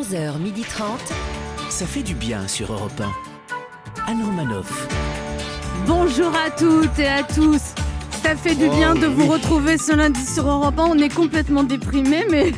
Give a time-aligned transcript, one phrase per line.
[0.00, 0.82] 11h30.
[1.68, 3.02] Ça fait du bien sur Europe
[4.06, 4.10] 1.
[4.10, 4.88] Anne Romanoff.
[5.86, 7.60] Bonjour à toutes et à tous.
[8.22, 10.84] Ça fait du bien de vous retrouver ce lundi sur Europe 1.
[10.84, 12.52] On est complètement déprimés, mais,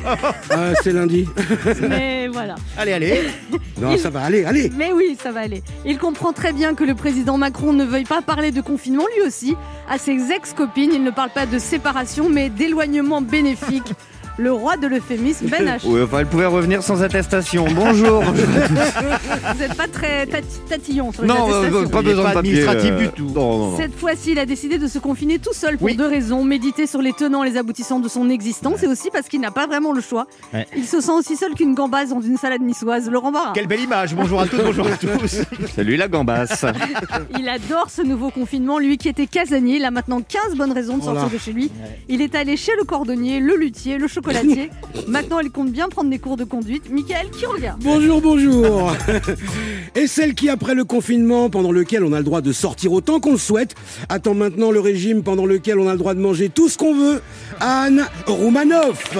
[0.50, 1.26] Ah, c'est lundi.
[1.88, 2.54] mais voilà.
[2.78, 3.20] Allez, allez.
[3.80, 4.70] Non, ça va, allez, allez.
[4.76, 5.64] Mais oui, ça va aller.
[5.84, 9.26] Il comprend très bien que le président Macron ne veuille pas parler de confinement lui
[9.26, 9.56] aussi.
[9.90, 13.92] À ses ex-copines, il ne parle pas de séparation, mais d'éloignement bénéfique.
[14.38, 15.80] Le roi de l'euphémisme, Ben H.
[15.84, 17.66] Oui, enfin, elle pouvait revenir sans attestation.
[17.74, 18.22] Bonjour.
[18.24, 21.82] Vous n'êtes pas très tati- tatillon sur les non, attestations.
[21.82, 22.50] euh, pas Il est besoin pas de papier.
[22.62, 23.24] administratif euh, du tout.
[23.26, 23.76] Non, non, non.
[23.76, 25.96] Cette fois-ci, il a décidé de se confiner tout seul pour Oui.
[25.96, 26.44] deux raisons.
[26.44, 29.50] Méditer sur les tenants et les aboutissants de son existence et aussi parce qu'il n'a
[29.50, 30.26] pas vraiment le choix.
[30.54, 30.66] Ouais.
[30.76, 33.10] Il se sent aussi seul qu'une gambasse dans une salade niçoise.
[33.10, 33.52] Laurent Barra.
[33.54, 34.14] Quelle belle image.
[34.14, 35.42] Bonjour à toutes, bonjour à tous.
[35.76, 36.64] Salut la gambasse.
[37.38, 38.78] Il adore ce nouveau confinement.
[38.78, 41.34] Lui qui était casanier, il a maintenant 15 bonnes raisons de sortir Voilà.
[41.34, 41.70] de chez lui.
[42.08, 44.21] Il est allé chez le cordonnier, le luthier, le chocolatier.
[45.08, 46.90] Maintenant, il compte bien prendre des cours de conduite.
[46.90, 48.92] Michael, qui regarde Bonjour, bonjour.
[49.94, 53.20] Et celle qui, après le confinement, pendant lequel on a le droit de sortir autant
[53.20, 53.74] qu'on le souhaite,
[54.08, 56.94] attend maintenant le régime pendant lequel on a le droit de manger tout ce qu'on
[56.94, 57.20] veut,
[57.60, 59.16] Anne Roumanoff.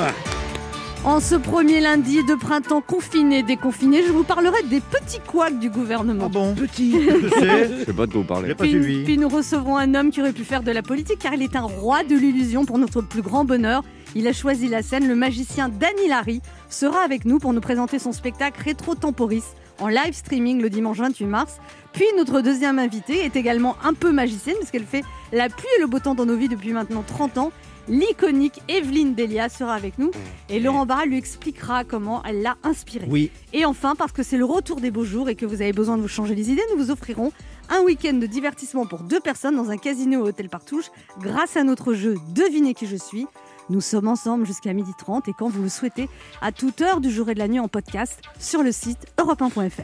[1.04, 5.68] En ce premier lundi de printemps confiné, déconfiné, je vous parlerai des petits couacs du
[5.68, 6.28] gouvernement.
[6.28, 6.92] bon Petit.
[6.92, 7.70] Je sais.
[7.80, 8.54] Je sais pas de quoi vous parlez.
[8.54, 11.42] Puis, puis nous recevrons un homme qui aurait pu faire de la politique car il
[11.42, 13.82] est un roi de l'illusion pour notre plus grand bonheur.
[14.14, 17.98] Il a choisi la scène, le magicien Danny Larry sera avec nous pour nous présenter
[17.98, 19.44] son spectacle Rétro Temporis
[19.78, 21.56] en live streaming le dimanche 28 mars.
[21.92, 25.86] Puis notre deuxième invitée est également un peu magicienne puisqu'elle fait la pluie et le
[25.86, 27.52] beau temps dans nos vies depuis maintenant 30 ans.
[27.88, 30.12] L'iconique Evelyne Delia sera avec nous
[30.48, 33.08] et Laurent Barra lui expliquera comment elle l'a inspirée.
[33.08, 33.30] Oui.
[33.52, 35.96] Et enfin, parce que c'est le retour des beaux jours et que vous avez besoin
[35.96, 37.32] de vous changer les idées, nous vous offrirons
[37.70, 41.64] un week-end de divertissement pour deux personnes dans un casino au Hôtel Partouche grâce à
[41.64, 43.26] notre jeu Devinez qui je suis.
[43.70, 46.08] Nous sommes ensemble jusqu'à 12h30 et quand vous le souhaitez,
[46.40, 49.82] à toute heure du jour et de la nuit en podcast sur le site europe1.fr.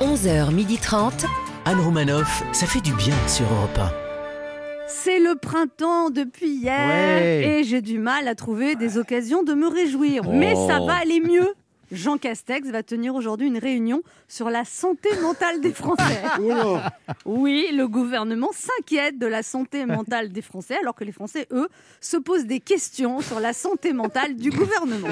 [0.00, 1.26] 11h30.
[1.64, 3.78] Anne Romanoff, ça fait du bien sur Europe
[4.86, 7.58] C'est le printemps depuis hier Ouais.
[7.60, 10.22] et j'ai du mal à trouver des occasions de me réjouir.
[10.30, 10.66] Mais Oh.
[10.68, 11.52] ça va aller mieux.
[11.90, 16.22] Jean Castex va tenir aujourd'hui une réunion sur la santé mentale des Français.
[16.40, 16.78] Oh.
[17.24, 21.68] Oui, le gouvernement s'inquiète de la santé mentale des Français, alors que les Français, eux,
[22.00, 25.08] se posent des questions sur la santé mentale du gouvernement.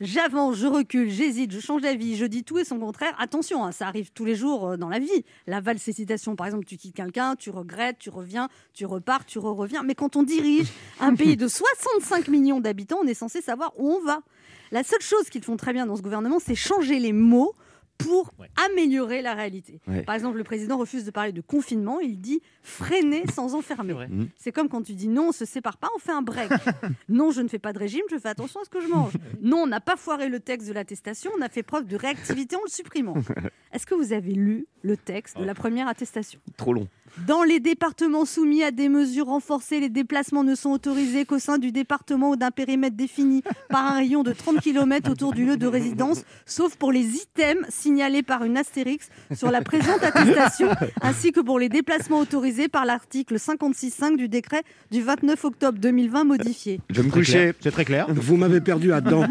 [0.00, 3.14] J'avance, je recule, j'hésite, je change d'avis, je dis tout et son contraire.
[3.18, 5.24] Attention, hein, ça arrive tous les jours euh, dans la vie.
[5.46, 9.38] La valse hésitation, par exemple, tu quittes quelqu'un, tu regrettes, tu reviens, tu repars, tu
[9.38, 9.84] re-reviens.
[9.84, 10.68] Mais quand on dirige
[10.98, 14.22] un pays de 65 millions d'habitants, on est censé savoir où on va.
[14.72, 17.54] La seule chose qu'ils font très bien dans ce gouvernement, c'est changer les mots
[17.98, 19.80] pour améliorer la réalité.
[19.86, 20.02] Ouais.
[20.02, 23.92] Par exemple, le président refuse de parler de confinement, il dit freiner sans enfermer.
[23.92, 24.28] Mhm.
[24.38, 26.50] C'est comme quand tu dis non, on se sépare pas, on fait un break.
[27.10, 29.12] non, je ne fais pas de régime, je fais attention à ce que je mange.
[29.42, 32.56] Non, on n'a pas foiré le texte de l'attestation, on a fait preuve de réactivité
[32.56, 33.14] en le supprimant.
[33.72, 36.40] Est-ce que vous avez lu le texte de la première attestation?
[36.56, 36.88] Trop long.
[37.26, 41.58] Dans les départements soumis à des mesures renforcées, les déplacements ne sont autorisés qu'au sein
[41.58, 45.56] du département ou d'un périmètre défini par un rayon de 30 km autour du lieu
[45.56, 50.68] de résidence, sauf pour les items signalés par une astérix sur la présente attestation,
[51.02, 56.24] ainsi que pour les déplacements autorisés par l'article 56.5 du décret du 29 octobre 2020
[56.24, 56.80] modifié.
[56.90, 57.52] Je vais me coucher.
[57.60, 58.06] C'est très clair.
[58.08, 59.24] Vous m'avez perdu là-dedans.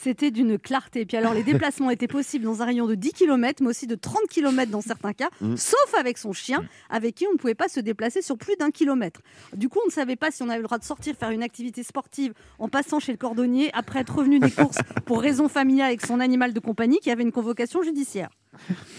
[0.00, 1.04] C'était d'une clarté.
[1.06, 3.94] Puis alors, les déplacements étaient possibles dans un rayon de 10 km, mais aussi de
[3.94, 7.68] 30 km dans certains cas, sauf avec son chien, avec qui on ne pouvait pas
[7.68, 9.20] se déplacer sur plus d'un kilomètre.
[9.54, 11.42] Du coup, on ne savait pas si on avait le droit de sortir faire une
[11.42, 15.88] activité sportive en passant chez le cordonnier après être revenu des courses pour raison familiale
[15.88, 18.30] avec son animal de compagnie qui avait une convocation judiciaire.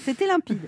[0.04, 0.60] C'était limpide.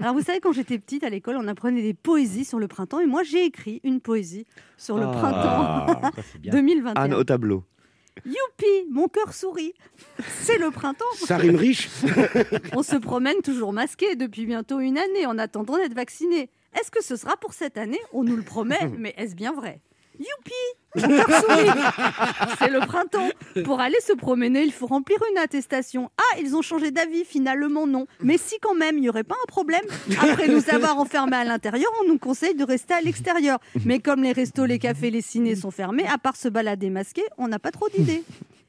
[0.00, 3.00] Alors, vous savez, quand j'étais petite à l'école, on apprenait des poésies sur le printemps,
[3.00, 6.52] et moi, j'ai écrit une poésie sur le printemps Ah, ça bien.
[6.54, 7.02] 2021.
[7.02, 7.64] Anne au tableau.
[8.24, 9.74] Youpi, mon cœur sourit.
[10.42, 11.04] C'est le printemps.
[11.16, 11.88] Ça rime riche.
[12.72, 16.50] On se promène toujours masqué depuis bientôt une année en attendant d'être vacciné.
[16.78, 18.00] Est-ce que ce sera pour cette année?
[18.12, 19.80] On nous le promet, mais est-ce bien vrai?
[20.18, 20.54] Youpi
[22.58, 23.28] C'est le printemps.
[23.64, 26.10] Pour aller se promener, il faut remplir une attestation.
[26.18, 28.06] Ah, ils ont changé d'avis, finalement non.
[28.22, 29.84] Mais si quand même, il n'y aurait pas un problème
[30.20, 33.58] Après nous avoir enfermés à l'intérieur, on nous conseille de rester à l'extérieur.
[33.84, 37.22] Mais comme les restos, les cafés, les cinés sont fermés, à part se balader masqué,
[37.38, 38.22] on n'a pas trop d'idées.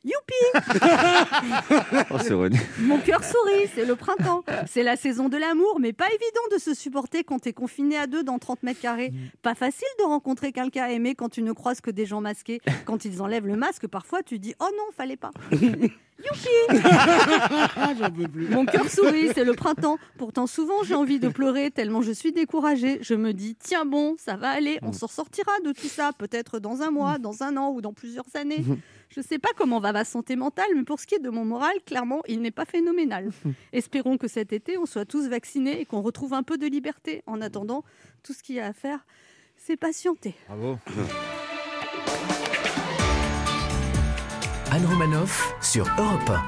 [0.08, 0.70] Youpi
[2.12, 2.58] Oh, c'est René.
[2.80, 4.44] Mon cœur sourit, c'est le printemps.
[4.66, 8.08] C'est la saison de l'amour, mais pas évident de se supporter quand t'es confiné à
[8.08, 9.12] deux dans 30 mètres carrés.
[9.42, 12.62] Pas facile de rencontrer quelqu'un aimé quand tu ne croises que des gens masqués.
[12.86, 15.32] Quand ils enlèvent le masque, parfois tu dis Oh non, fallait pas.
[15.52, 16.80] Youpi
[18.50, 19.98] Mon cœur sourit, c'est le printemps.
[20.18, 23.00] Pourtant, souvent, j'ai envie de pleurer tellement je suis découragée.
[23.02, 26.60] Je me dis Tiens bon, ça va aller, on s'en sortira de tout ça, peut-être
[26.60, 28.64] dans un mois, dans un an ou dans plusieurs années.
[29.10, 31.46] Je sais pas comment va ma santé mentale, mais pour ce qui est de mon
[31.46, 33.30] moral, clairement, il n'est pas phénoménal.
[33.74, 37.24] Espérons que cet été, on soit tous vaccinés et qu'on retrouve un peu de liberté.
[37.26, 37.84] En attendant,
[38.24, 39.06] tout ce qu'il y a à faire,
[39.56, 40.36] c'est patienter.
[40.48, 40.78] Bravo.
[44.72, 46.42] Anne Romanoff sur Europe 1.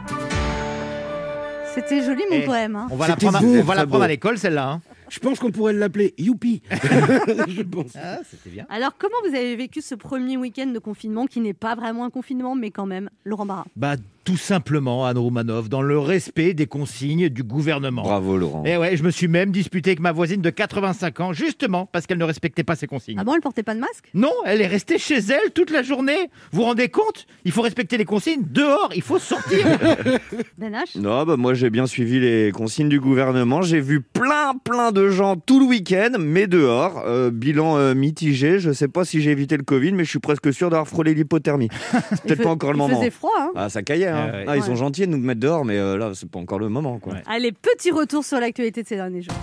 [1.73, 2.75] C'était joli mon Eh, poème.
[2.75, 2.88] hein.
[2.91, 4.69] On va l'apprendre beau, à, on va à l'école, celle-là.
[4.71, 4.81] hein.
[5.09, 6.61] Je pense qu'on pourrait l'appeler Youpi.
[6.71, 7.91] je pense.
[7.95, 8.65] Ah, c'était bien.
[8.69, 12.09] Alors, comment vous avez vécu ce premier week-end de confinement qui n'est pas vraiment un
[12.09, 13.65] confinement, mais quand même, Laurent Barra?
[13.75, 13.95] Bah,
[14.30, 18.04] tout simplement, Anne Roumanoff, dans le respect des consignes du gouvernement.
[18.04, 18.64] Bravo, Laurent.
[18.64, 22.06] Et ouais, je me suis même disputé avec ma voisine de 85 ans, justement parce
[22.06, 23.18] qu'elle ne respectait pas ses consignes.
[23.20, 24.06] Ah bon, elle portait pas de masque?
[24.14, 26.30] Non, elle est restée chez elle toute la journée.
[26.52, 27.26] Vous vous rendez compte?
[27.44, 28.44] Il faut respecter les consignes.
[28.48, 29.66] Dehors, il faut sortir.
[30.60, 33.62] Ben H Non, bah moi j'ai bien suivi les consignes du gouvernement.
[33.64, 37.02] J'ai vu plein plein de gens tout le week-end, mais dehors.
[37.08, 38.60] Euh, bilan euh, mitigé.
[38.60, 41.16] Je sais pas si j'ai évité le Covid, mais je suis presque sûr d'avoir frôlé
[41.16, 41.70] l'hypothermie.
[42.12, 42.98] C'est peut-être Il pas encore le il moment.
[43.00, 44.08] faisait froid, hein Ah, ça caillait.
[44.08, 44.19] Hein.
[44.27, 44.45] Ah ouais.
[44.48, 46.69] Ah, ils sont gentils de nous mettre dehors, mais euh, là c'est pas encore le
[46.69, 47.00] moment.
[47.00, 47.13] Quoi.
[47.13, 47.24] Ouais.
[47.27, 49.36] Allez, petit retour sur l'actualité de ces derniers jours.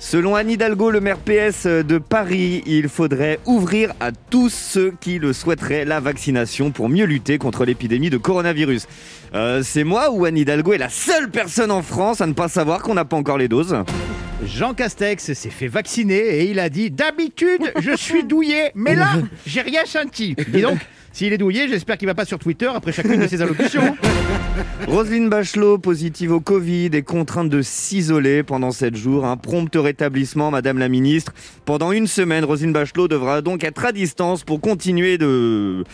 [0.00, 5.18] Selon Anne Hidalgo, le maire PS de Paris, il faudrait ouvrir à tous ceux qui
[5.18, 8.86] le souhaiteraient la vaccination pour mieux lutter contre l'épidémie de coronavirus.
[9.34, 12.46] Euh, c'est moi ou Anne Hidalgo est la seule personne en France à ne pas
[12.46, 13.76] savoir qu'on n'a pas encore les doses?
[14.46, 19.08] Jean Castex s'est fait vacciner et il a dit D'habitude, je suis douillet, mais là,
[19.46, 20.36] j'ai rien senti.
[20.48, 20.78] Dis donc,
[21.12, 23.96] s'il est douillet, j'espère qu'il va pas sur Twitter après chacune de ses allocutions.
[24.86, 29.24] Roselyne Bachelot, positive au Covid, est contrainte de s'isoler pendant 7 jours.
[29.26, 31.32] Un prompt rétablissement, Madame la Ministre.
[31.64, 35.84] Pendant une semaine, Roselyne Bachelot devra donc être à distance pour continuer de...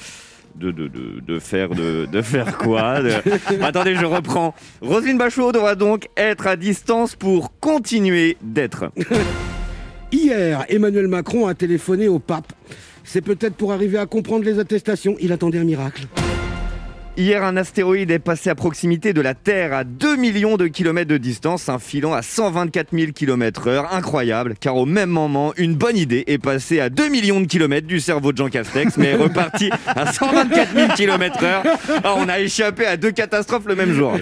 [0.56, 3.11] De, de, de, de faire de, de faire quoi De-
[3.62, 4.55] Attendez, je reprends.
[4.82, 8.93] Roselyne Bachelot devra donc être à distance pour continuer d'être.
[10.12, 12.52] Hier, Emmanuel Macron a téléphoné au pape.
[13.05, 15.17] C'est peut-être pour arriver à comprendre les attestations.
[15.21, 16.06] Il attendait un miracle.
[17.17, 21.11] Hier, un astéroïde est passé à proximité de la Terre à 2 millions de kilomètres
[21.11, 23.95] de distance, un filant à 124 000 km heure.
[23.95, 27.87] Incroyable, car au même moment, une bonne idée est passée à 2 millions de kilomètres
[27.87, 31.62] du cerveau de Jean Castex, mais est repartie à 124 000 km heure.
[32.03, 34.19] Ah, on a échappé à deux catastrophes le même jour.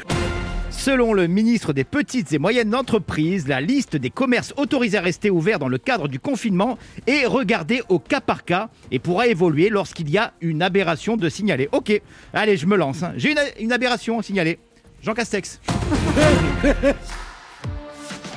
[0.72, 5.30] Selon le ministre des Petites et Moyennes Entreprises, la liste des commerces autorisés à rester
[5.30, 6.76] ouverts dans le cadre du confinement
[7.06, 11.28] est regardée au cas par cas et pourra évoluer lorsqu'il y a une aberration de
[11.28, 11.69] signaler.
[11.72, 12.00] Ok,
[12.34, 13.02] allez, je me lance.
[13.04, 13.12] hein.
[13.16, 14.58] J'ai une, une aberration à signaler.
[15.02, 15.60] Jean Castex.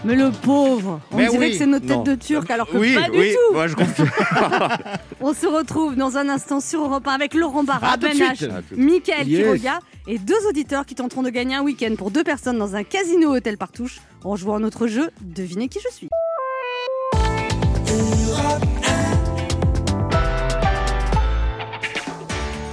[0.03, 1.51] Mais le pauvre On Mais dirait oui.
[1.53, 2.03] que c'est notre tête Non.
[2.03, 4.07] de turc, alors que oui, pas du oui, tout moi, je confirme.
[5.19, 8.47] On se retrouve dans un instant sur Europe 1 avec Laurent Barra, Ben H,
[9.25, 9.61] Yes.
[10.07, 13.35] Et deux auditeurs qui tenteront de gagner un week-end pour deux personnes dans un casino
[13.35, 16.09] hôtel Partouche en jouant à notre jeu Devinez qui je suis.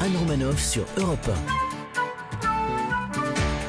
[0.00, 1.30] Anne Romanoff sur Europe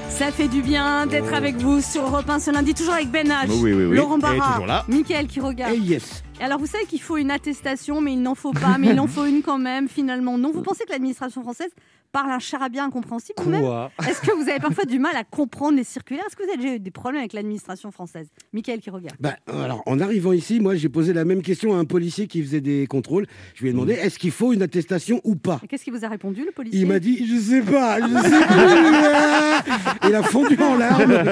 [0.10, 3.28] Ça fait du bien d'être avec vous sur Europe 1 ce lundi, toujours avec Ben
[3.28, 3.96] H, Oui, oui, oui.
[3.96, 4.86] Laurent Barra.
[4.88, 5.72] Mickaël Quiroga.
[5.74, 6.24] Et yes.
[6.40, 9.00] Et Alors vous savez qu'il faut une attestation, mais il n'en faut pas, mais il
[9.00, 10.38] en faut une quand même finalement.
[10.38, 11.72] Non, vous pensez que l'administration française
[12.14, 13.34] parle un charabia incompréhensible
[14.08, 16.24] Est-ce que vous avez parfois du mal à comprendre les circulaires?
[16.28, 18.28] Est-ce que vous avez déjà eu des problèmes avec l'administration française?
[18.54, 19.18] Mickaël qui regarde.
[19.20, 22.42] Bah, alors, en arrivant ici, moi, j'ai posé la même question à un policier qui
[22.44, 23.26] faisait des contrôles.
[23.56, 25.60] Je lui ai demandé est-ce qu'il faut une attestation ou pas?
[25.64, 26.80] Et qu'est-ce qu'il vous a répondu le policier?
[26.80, 30.08] Il m'a dit je sais pas, je sais pas.
[30.08, 31.14] il a fondu en larmes.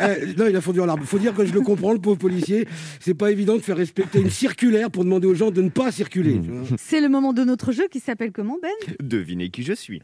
[0.00, 1.02] Euh, non, il a fondu en larmes.
[1.02, 2.68] Faut dire que je le comprends, le pauvre policier.
[3.00, 5.90] C'est pas évident de faire respecter une circulaire pour demander aux gens de ne pas
[5.90, 6.40] circuler.
[6.76, 8.70] C'est le moment de notre jeu qui s'appelle comment Ben?
[9.00, 10.02] Devinez qui je suis.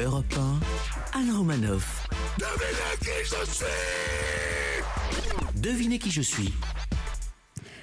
[0.00, 0.24] Europe
[1.14, 2.08] 1, Anne Romanoff.
[5.56, 6.52] Devinez qui je suis.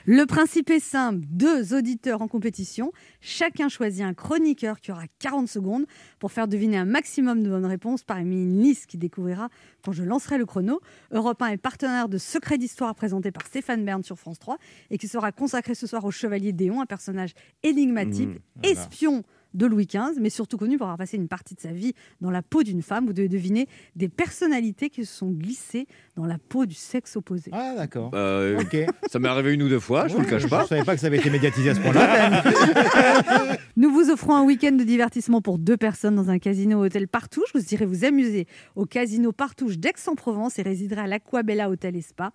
[0.07, 5.48] Le principe est simple, deux auditeurs en compétition, chacun choisit un chroniqueur qui aura 40
[5.48, 5.86] secondes
[6.17, 9.50] pour faire deviner un maximum de bonnes réponses parmi une liste qui découvrira
[9.86, 10.81] quand je lancerai le chrono.
[11.12, 14.57] Europe 1 est partenaire de Secret d'Histoire présenté par Stéphane Bern sur France 3
[14.89, 18.69] et qui sera consacré ce soir au Chevalier Déon, un personnage énigmatique, Mmh, voilà.
[18.81, 21.93] espion de Louis XV, mais surtout connu pour avoir passé une partie de sa vie
[22.22, 23.05] dans la peau d'une femme.
[23.05, 27.51] Vous devez deviner des personnalités qui se sont glissées dans la peau du sexe opposé.
[27.53, 28.12] Ah, d'accord.
[28.13, 28.77] Euh, Ok.
[29.12, 30.65] ça m'est arrivé une ou deux fois, je vous le cache Je pas.
[30.67, 32.43] savais pas que ça avait été médiatisé à ce point-là.
[33.77, 37.50] Nous vous offrons un week-end de divertissement pour deux personnes dans un casino hôtel Partouche.
[37.53, 42.31] Vous irez vous amuser au casino Partouche d'Aix-en-Provence et résiderez à l'Aquabella Hôtel et Spa.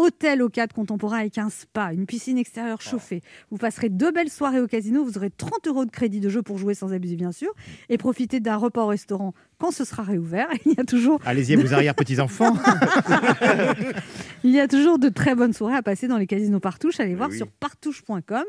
[0.00, 3.20] Hôtel au cadre contemporain avec un spa, une piscine extérieure chauffée.
[3.50, 5.04] Vous passerez deux belles soirées au casino.
[5.04, 7.50] Vous aurez 30 euros de crédit de jeu pour jouer sans abuser, bien sûr.
[7.90, 10.48] Et profitez d'un repas au restaurant quand ce sera réouvert.
[10.64, 12.54] Il y a toujours, Allez-y, vos arrière-petits-enfants.
[14.44, 16.98] il y a toujours de très bonnes soirées à passer dans les casinos Partouche.
[16.98, 17.36] Allez voir oui.
[17.36, 18.44] sur partouche.com.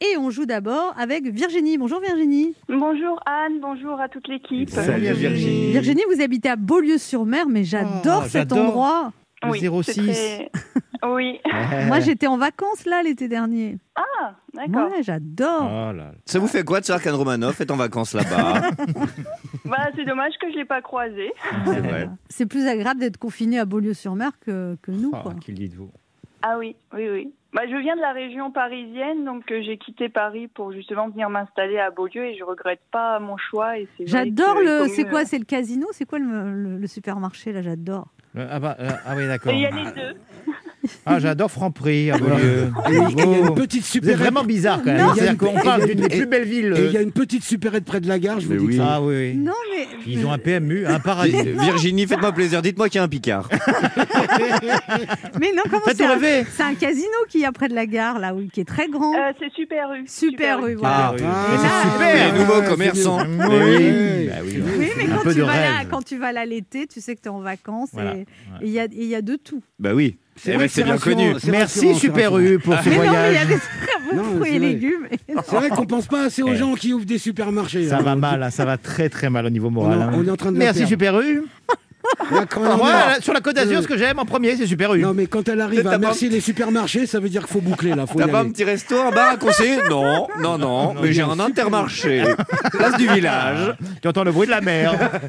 [0.00, 1.76] Et on joue d'abord avec Virginie.
[1.76, 2.54] Bonjour Virginie.
[2.68, 4.70] Bonjour Anne, bonjour à toute l'équipe.
[4.70, 5.70] Salut, Virginie.
[5.72, 9.12] Virginie, vous habitez à Beaulieu-sur-Mer, mais j'adore Oh, cet endroit.
[9.42, 9.92] Le Oui, 06.
[9.92, 10.50] c'est très-
[11.06, 11.40] Oui.
[11.88, 13.78] Moi, j'étais en vacances là l'été dernier.
[13.96, 14.90] Ah, d'accord.
[14.90, 15.62] Ouais, j'adore.
[15.64, 16.12] Oh là là.
[16.24, 18.70] Ça vous fait quoi de savoir qu'Anne Romanoff est en vacances là-bas
[19.64, 21.32] Bah, c'est dommage que je l'ai pas croisé.
[21.66, 22.08] C'est vrai.
[22.28, 25.10] C'est plus agréable d'être confiné à Beaulieu-sur-Mer que, que nous.
[25.14, 25.34] Oh, quoi.
[25.34, 25.90] qu'il dites-vous
[26.42, 27.32] Ah oui, oui, oui.
[27.52, 31.30] Bah, je viens de la région parisienne, donc euh, j'ai quitté Paris pour justement venir
[31.30, 33.78] m'installer à Beaulieu et je regrette pas mon choix.
[33.78, 34.88] et c'est vrai J'adore que le.
[34.88, 38.08] C'est quoi C'est le casino C'est quoi le, le- le supermarché là J'adore.
[38.36, 39.52] Euh, ah, bah, euh, ah oui, d'accord.
[39.52, 40.18] Il y a les deux.
[41.06, 42.70] Ah, j'adore Franprix à Beaulieu.
[42.88, 43.54] Et il y a une Bravo.
[43.54, 44.18] petite supérette.
[44.18, 44.98] vraiment bizarre quand même.
[45.06, 45.14] Non.
[45.14, 46.74] C'est-à-dire qu'on Et il y a parle une- d'une des plus belles villes.
[46.76, 48.58] Et il y a euh, une petite supérette près de la gare, je vous Mais
[48.58, 48.72] dis oui.
[48.72, 48.88] que ça.
[48.94, 49.34] Ah oui, oui.
[49.36, 49.86] Non mais.
[50.06, 51.32] Ils ont un PMU, un paradis.
[51.42, 53.48] Virginie, faites-moi plaisir, dites-moi qu'il y a un Picard.
[55.40, 56.14] Mais non, comment Faites c'est un...
[56.18, 56.44] rêver.
[56.56, 59.14] c'est un casino qui est près de la gare là, où- qui est très grand.
[59.14, 60.04] Euh, c'est Super U.
[60.06, 61.14] Super rue, Ah, voilà.
[61.14, 61.22] oui.
[61.24, 62.32] Ah, Mais c'est super.
[62.32, 63.18] Les nouveaux ouais, commerçants.
[63.20, 63.64] c'est Mais mieux.
[63.64, 63.74] oui.
[63.74, 64.26] Ouais.
[64.28, 65.88] Bah oui, Oui, mais Un quand peu tu, de vas là, rêve.
[65.90, 68.16] quand tu vas là l'été, tu sais que tu es en vacances Voilà.
[68.16, 68.26] et et
[68.66, 69.62] il y, a, et il y a de tout.
[69.78, 70.18] Bah oui.
[70.36, 71.34] C'est Eh vrai ben, que c'est bien connu.
[71.48, 72.36] Merci Super.
[72.38, 73.60] U pour ce mais non, mais il y a voyage.
[74.36, 75.08] fruits et légumes.
[75.28, 77.88] C'est vrai qu'on pense pas assez aux gens qui ouvrent des supermarchés.
[77.88, 78.02] Ça là.
[78.02, 80.02] va mal, hein, ça va très très mal au niveau moral.
[80.02, 80.10] hein.
[80.14, 80.86] on est en train de la Merci.
[80.86, 81.42] Super U.
[82.30, 84.66] Là, quand elle Moi, là, sur la Côte d'Azur, ce que j'aime en premier, c'est
[84.66, 85.00] Super U.
[85.00, 87.52] Non, mais quand elle arrive T'as à pas- merci les supermarchés, ça veut dire qu'il
[87.52, 88.06] faut boucler là.
[88.06, 88.50] Faut y T'as pas un aller.
[88.50, 89.78] petit resto, un bar à conseiller?
[89.90, 92.24] Non, non, non, mais j'ai un intermarché.
[92.72, 93.74] Place du village.
[94.02, 94.92] Tu entends le bruit de la mer.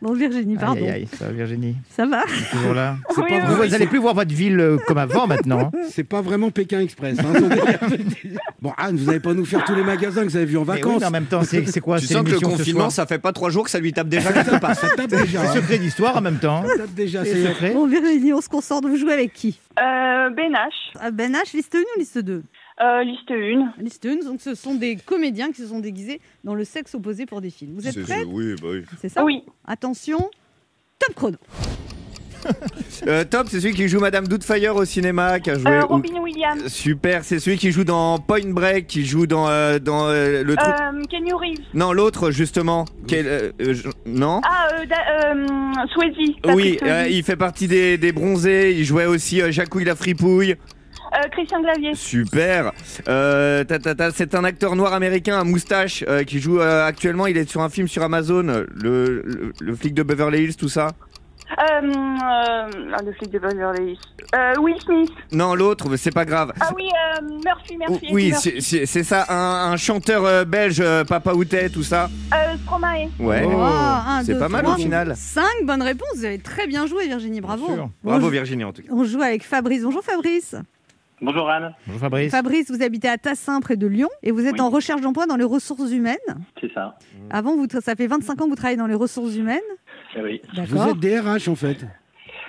[0.00, 0.76] Bon, Virginie, pardon.
[0.76, 1.74] Aïe, aïe, aïe, ça va Virginie?
[1.96, 2.22] Ça va?
[2.52, 2.94] Toujours là.
[3.16, 3.68] Oui, oui, Vous oui.
[3.68, 5.72] n'allez plus voir votre ville euh, comme avant maintenant.
[5.90, 7.18] C'est pas vraiment Pékin Express.
[7.18, 7.32] hein.
[8.62, 10.64] bon, Anne, vous n'allez pas nous faire tous les magasins que vous avez vus en
[10.64, 11.00] Mais oui, vacances.
[11.00, 12.80] mais en même temps, c'est c'est quoi Tu c'est sens que le l'émission ce confinement,
[12.82, 12.92] soir?
[12.92, 14.76] ça fait pas trois jours que ça lui tape déjà quelque part.
[14.76, 15.24] Ça tape déjà.
[15.42, 15.52] C'est hein.
[15.54, 16.62] secret d'histoire en même temps.
[16.94, 17.24] Déjà.
[17.24, 17.72] C'est c'est- secret.
[17.72, 18.88] Bon, Virginie, on se concentre.
[18.88, 19.58] Vous jouez avec qui?
[19.78, 20.70] Euh, Ben H,
[21.00, 22.42] Ah, Ben H, liste 1 ou liste 2
[22.80, 23.72] euh, liste 1.
[23.82, 27.26] Liste 1, donc ce sont des comédiens qui se sont déguisés dans le sexe opposé
[27.26, 27.74] pour des films.
[27.74, 28.22] Vous êtes prêts?
[28.24, 28.84] Oui, bah oui.
[29.00, 29.24] C'est ça?
[29.24, 29.42] Oui.
[29.66, 30.30] Attention,
[31.00, 31.36] top chrono.
[33.06, 35.70] Euh, top, c'est celui qui joue Madame Doubtfire au cinéma, qui a joué.
[35.70, 36.66] Euh, Robin Williams.
[36.66, 40.56] Super, c'est celui qui joue dans Point Break, qui joue dans, euh, dans euh, le
[40.56, 40.74] truc.
[41.10, 41.64] Kenny Reeves.
[41.74, 42.84] Non, l'autre, justement.
[43.06, 46.34] Quel, je- Non Ah, da- Swayze.
[46.54, 46.78] Oui,
[47.10, 48.74] il fait partie des, des bronzés.
[48.76, 50.56] Il jouait aussi Jacouille la fripouille.
[51.14, 51.92] Euh, Christian Clavier.
[51.94, 52.72] Super.
[53.08, 53.64] Euh,
[54.14, 57.26] c'est un acteur noir américain à moustache euh, qui joue actuellement.
[57.26, 60.68] Il est sur un film sur Amazon, le, le, le flic de Beverly Hills, tout
[60.68, 60.88] ça.
[61.50, 63.98] Euh, euh, ah, le flic de Beverly Hills.
[64.34, 65.10] Euh, Will Smith.
[65.32, 66.52] Non, l'autre, mais c'est pas grave.
[66.60, 68.08] Ah oui, euh, Murphy, Murphy.
[68.12, 68.60] oui, Murphy.
[68.60, 72.10] c'est- ça, un, un chanteur euh, belge, euh, Papa Outet, tout ça.
[72.34, 73.08] Euh, Stromae.
[73.18, 73.44] Ouais.
[73.46, 73.60] Oh.
[73.62, 75.14] un, c'est deux, pas mal trois, au final.
[75.16, 76.08] Cinq bonnes réponses.
[76.16, 77.40] Vous avez très bien joué, Virginie.
[77.40, 77.66] Bravo.
[77.66, 77.76] sûr.
[77.76, 78.88] Bon, Bravo on- Virginie en tout cas.
[78.92, 79.82] On joue avec Fabrice.
[79.82, 80.54] Bonjour Fabrice.
[81.20, 82.30] Bonjour Anne, Bonjour Fabrice.
[82.30, 84.60] Fabrice, vous habitez à Tassin, près de Lyon, et vous êtes Oui.
[84.60, 86.16] en recherche d'emploi dans les ressources humaines.
[86.60, 86.96] c'est ça.
[87.30, 89.58] Avant, vous, ça fait 25 ans que vous travaillez dans les ressources humaines.
[90.16, 90.40] Eh oui.
[90.66, 91.84] Vous êtes DRH en fait.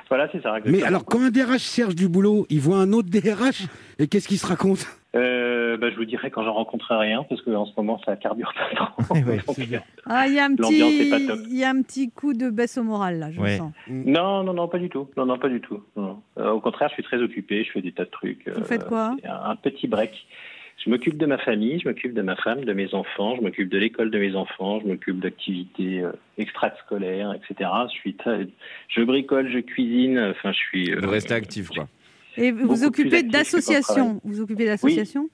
[0.10, 0.56] Voilà, c'est ça.
[0.66, 3.68] Mais alors, quand un DRH cherche du boulot, il voit un autre DRH
[4.00, 4.88] et qu'est-ce qu'il se raconte?
[5.16, 8.52] Euh, bah, je vous dirais quand j'en rencontrerai rien, parce qu'en ce moment, ça carbure
[8.56, 9.14] pas trop.
[9.26, 9.82] Ouais, bien.
[10.08, 11.40] Ah, il y a un L'ambiance est pas petit, top.
[11.50, 13.58] il y a un petit coup de baisse au moral là, je Ouais.
[13.58, 13.72] sens.
[13.88, 15.08] non, non, non, pas du tout.
[15.18, 15.82] Non, non, pas du tout.
[15.96, 16.22] Non, non.
[16.40, 18.48] Euh, au contraire, je suis très occupé, je fais des tas de trucs.
[18.50, 19.16] Vous faites quoi?
[19.22, 20.12] c'est un, un petit break.
[20.84, 23.70] Je m'occupe de ma famille, je m'occupe de ma femme, de mes enfants, je m'occupe
[23.70, 27.70] de l'école de mes enfants, je m'occupe d'activités euh, extrascolaires, etc.
[27.94, 28.16] Je suis
[28.88, 30.20] je bricole, je cuisine.
[30.20, 30.92] Enfin, je suis.
[30.94, 31.88] euh, Vous restez actif quoi.
[32.38, 34.22] Et vous occupez d'associations.
[34.24, 35.24] Vous vous occupez d'associations?
[35.24, 35.30] Oui,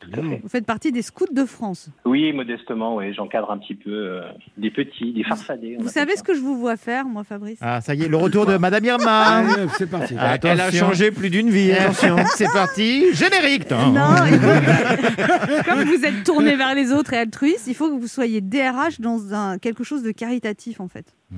[0.00, 0.40] tout à fait.
[0.42, 1.90] Vous faites partie des scouts de France.
[2.06, 3.12] Oui, modestement, oui.
[3.12, 4.22] J'encadre un petit peu euh,
[4.56, 5.76] des petits, des farfadets.
[5.78, 7.58] on Vous savez ce que je vous vois faire, moi, Fabrice?
[7.60, 9.22] Ah, ça y est, le retour de Madame Irma.
[9.22, 10.14] Allez, hop, c'est parti.
[10.18, 10.86] Ah, Elle a attention.
[10.86, 11.72] changé plus d'une vie.
[11.72, 11.76] hein.
[11.82, 13.12] Attention, c'est parti.
[13.12, 13.70] Générique.
[13.70, 18.00] Non, il faut- comme vous êtes tourné vers les autres et altruiste, il faut que
[18.00, 21.04] vous soyez DRH dans un, quelque chose de caritatif, en fait.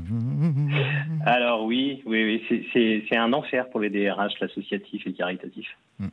[1.27, 5.67] Alors oui, oui, oui, c'est- un enfer pour les DRH, l'associatif et le caritatif.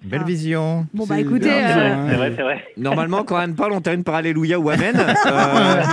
[0.03, 0.85] Belle vision.
[0.93, 2.15] Bon, bah écoutez, euh, c'est vrai.
[2.15, 2.63] C'est vrai, c'est vrai.
[2.77, 4.95] Normalement, quand Anne parle, on termine par Alléluia ou Amen.
[5.29, 5.83] Euh,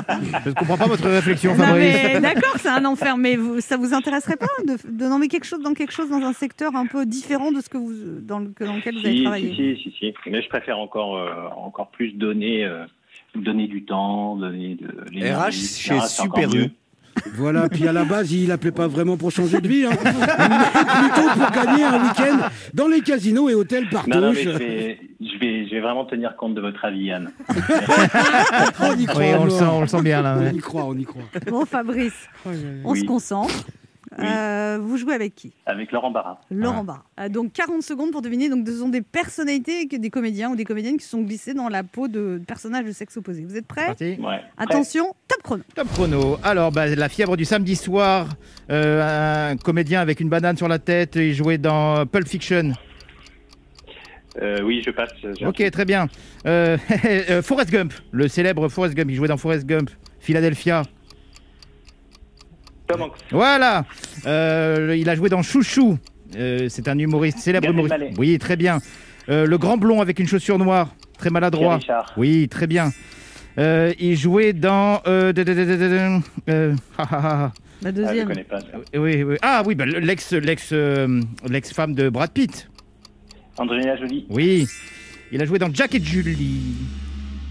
[0.44, 2.20] Je ne comprends pas votre réflexion, Fabrice.
[2.22, 5.60] d'accord, c'est un enfer, mais vous, ça vous intéresserait pas de, de nommer quelque chose
[5.60, 8.48] dans quelque chose dans un secteur un peu différent de ce que vous dans, le,
[8.48, 10.30] que dans lequel vous avez Si, travaillé si, si, si, si.
[10.30, 12.84] Mais je préfère encore, euh, encore plus donner, euh,
[13.34, 16.70] donner du temps, donner de l'énergie, RH chez Super U.
[17.34, 19.90] Voilà, puis à la base, il appelait pas vraiment pour changer de vie, hein.
[20.04, 22.38] mais plutôt pour gagner un week-end
[22.74, 24.44] dans les casinos et hôtels Non, non, mais partouche.
[24.44, 27.30] je vais, je, vais, je vais vraiment tenir compte de votre avis, Anne.
[28.80, 29.22] on y croit.
[29.22, 30.36] Oui, on le sent, on le sent bien là.
[30.38, 30.52] On ouais.
[30.54, 31.22] y croit, on y croit.
[31.50, 32.28] Bon, Fabrice,
[32.84, 33.00] on Oui.
[33.00, 33.54] se concentre.
[34.18, 34.24] Oui.
[34.24, 35.52] Euh, vous jouez avec qui?
[35.66, 36.40] Avec Laurent Barra.
[36.50, 37.04] Laurent Barra.
[37.20, 38.48] Euh, donc 40 secondes pour deviner.
[38.48, 41.68] Donc ce sont des personnalités, que des comédiens ou des comédiennes qui sont glissés dans
[41.68, 43.44] la peau de personnages de sexe opposé.
[43.44, 43.86] Vous êtes prêts?
[43.86, 44.16] Parti.
[44.20, 44.40] Ouais.
[44.56, 45.62] Attention, top chrono.
[45.74, 46.38] Top chrono.
[46.42, 48.28] Alors, bah, la fièvre du samedi soir,
[48.70, 52.72] euh, un comédien avec une banane sur la tête, il jouait dans Pulp Fiction.
[54.40, 55.10] Euh, oui, je passe.
[55.44, 56.06] Ok, très bien.
[57.42, 60.82] Forrest Gump, le célèbre Forrest Gump, il jouait dans Forrest Gump, Philadelphia.
[62.86, 63.12] Tom Hanks.
[63.30, 63.84] Voilà.
[64.26, 65.98] Euh, il a joué dans Chouchou.
[66.36, 67.94] Euh, c'est un humoriste, célèbre Gad humoriste.
[67.94, 68.14] Elmaleh.
[68.18, 68.78] Oui, très bien.
[69.28, 71.78] Euh, le grand blond avec une chaussure noire, très maladroit.
[71.78, 72.12] Pierre Richard.
[72.16, 72.92] Oui, très bien.
[73.58, 75.00] Euh, il jouait dans.
[75.06, 77.52] euh, de- de- de- de- de- euh, ah, ah, ah.
[77.82, 78.28] La Ah, je deuxième.
[78.28, 78.60] connais pas.
[78.60, 78.66] ça.
[78.94, 79.36] Oui, oui.
[79.42, 82.68] Ah oui, bah, l'ex, l'ex, euh, l'ex-femme de Brad Pitt.
[83.58, 84.26] Angelina Jolie.
[84.30, 84.66] Oui.
[85.32, 86.74] Il a joué dans Jack et Julie.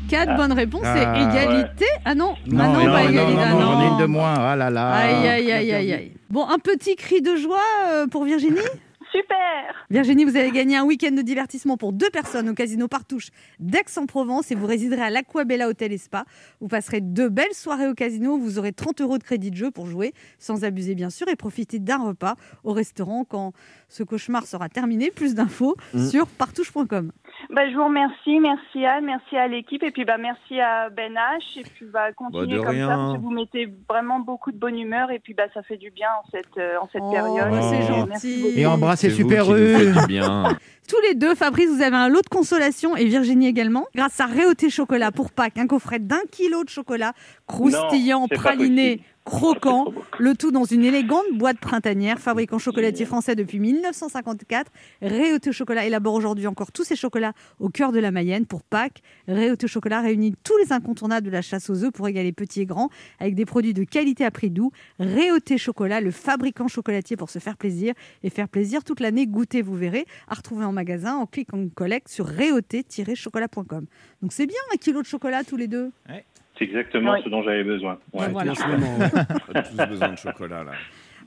[0.09, 0.37] Quatre Ah.
[0.37, 0.81] bonnes réponses.
[0.85, 1.85] Ah, c'est égalité.
[2.05, 3.33] Ah non, ah non, non, pas non, égalité.
[3.33, 3.93] non, Ah non, j'en ai non.
[3.93, 4.33] une de moins.
[4.37, 4.91] Ah là là.
[4.91, 6.11] Aïe, aïe, aïe, aïe, aïe.
[6.29, 8.57] Bon, un petit cri de joie euh, pour Virginie.
[9.11, 13.29] Super Virginie, vous avez gagné un week-end de divertissement pour deux personnes au casino Partouche
[13.59, 16.25] d'Aix-en-Provence et vous résiderez à l'Aquabella Hotel et Spa.
[16.59, 18.37] Vous passerez deux belles soirées au casino.
[18.37, 21.35] Vous aurez 30 euros de crédit de jeu pour jouer, sans abuser bien sûr, et
[21.37, 22.35] profiter d'un repas
[22.65, 23.53] au restaurant quand
[23.87, 25.11] ce cauchemar sera terminé.
[25.11, 26.07] Plus d'infos Mm.
[26.07, 27.11] sur partouche.com.
[27.49, 31.13] bah, Je vous remercie, merci Anne, merci à l'équipe et puis bah, merci à Ben
[31.13, 31.59] H.
[31.59, 32.87] Et puis bah, continuez de comme rien.
[32.87, 35.77] ça parce que vous mettez vraiment beaucoup de bonne humeur et puis bah, ça fait
[35.77, 37.49] du bien en cette, euh, en cette Oh, période.
[37.51, 38.09] bah, c'est Et gentil.
[38.09, 38.53] merci beaucoup.
[38.57, 38.71] Et vous
[39.29, 40.43] Super bien.
[40.87, 43.85] Tous les deux, Fabrice, vous avez un lot de consolation et Virginie également.
[43.95, 47.13] Grâce à Réauté Chocolat pour Pâques, un coffret d'un kilo de chocolat
[47.47, 49.01] croustillant, Non, praliné.
[49.25, 49.91] Croquant.
[50.19, 54.71] Le tout dans une élégante boîte printanière, fabriquant chocolatier français depuis 1954.
[55.01, 59.01] Réauté Chocolat élabore aujourd'hui encore tous ces chocolats au cœur de la Mayenne pour Pâques.
[59.27, 62.65] Réauté Chocolat réunit tous les incontournables de la chasse aux œufs pour égaler petits et
[62.65, 62.89] grands,
[63.19, 64.71] avec des produits de qualité à prix doux.
[64.99, 69.27] Réauté Chocolat, le fabricant chocolatier pour se faire plaisir et faire plaisir toute l'année.
[69.27, 70.05] Goûtez, vous verrez.
[70.29, 73.85] À retrouver en magasin en click and collect sur réauté-chocolat.com.
[74.21, 75.91] Donc c'est bien un kilo de chocolat tous les deux.
[76.57, 77.19] C'est exactement Oui.
[77.23, 77.97] ce dont j'avais besoin.
[78.13, 78.29] Ouais.
[78.29, 78.51] Voilà.
[78.51, 78.97] En ce moment,
[79.49, 80.71] On a tous besoin de chocolat là.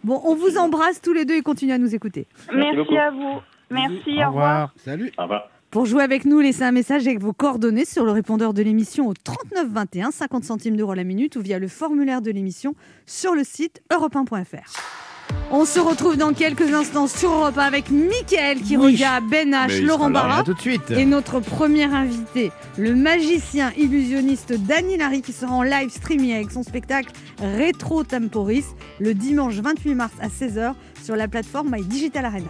[0.05, 2.27] Bon, on vous embrasse tous les deux et continuez à nous écouter.
[2.55, 3.41] Merci, à vous.
[3.71, 4.73] Merci, Au revoir.
[4.77, 5.13] Salut.
[5.19, 5.51] Au revoir.
[5.71, 9.07] Pour jouer avec nous, laissez un message avec vos coordonnées sur le répondeur de l'émission
[9.09, 12.75] au 39 21, 50 centimes d'euros la minute ou via le formulaire de l'émission
[13.05, 14.73] sur le site europe1.fr.
[15.51, 18.93] On se retrouve dans quelques instants sur Europe 1 avec Mickaël qui Oui.
[18.95, 20.91] regarde Ben H, Laurent Barra tout de suite.
[20.91, 26.51] et notre premier invité, le magicien illusionniste Dany Larry qui sera en live streaming avec
[26.51, 27.11] son spectacle
[27.41, 28.67] Rétro Temporis
[29.01, 32.49] le dimanche 28 mars à 16h sur la plateforme My Digital Arena.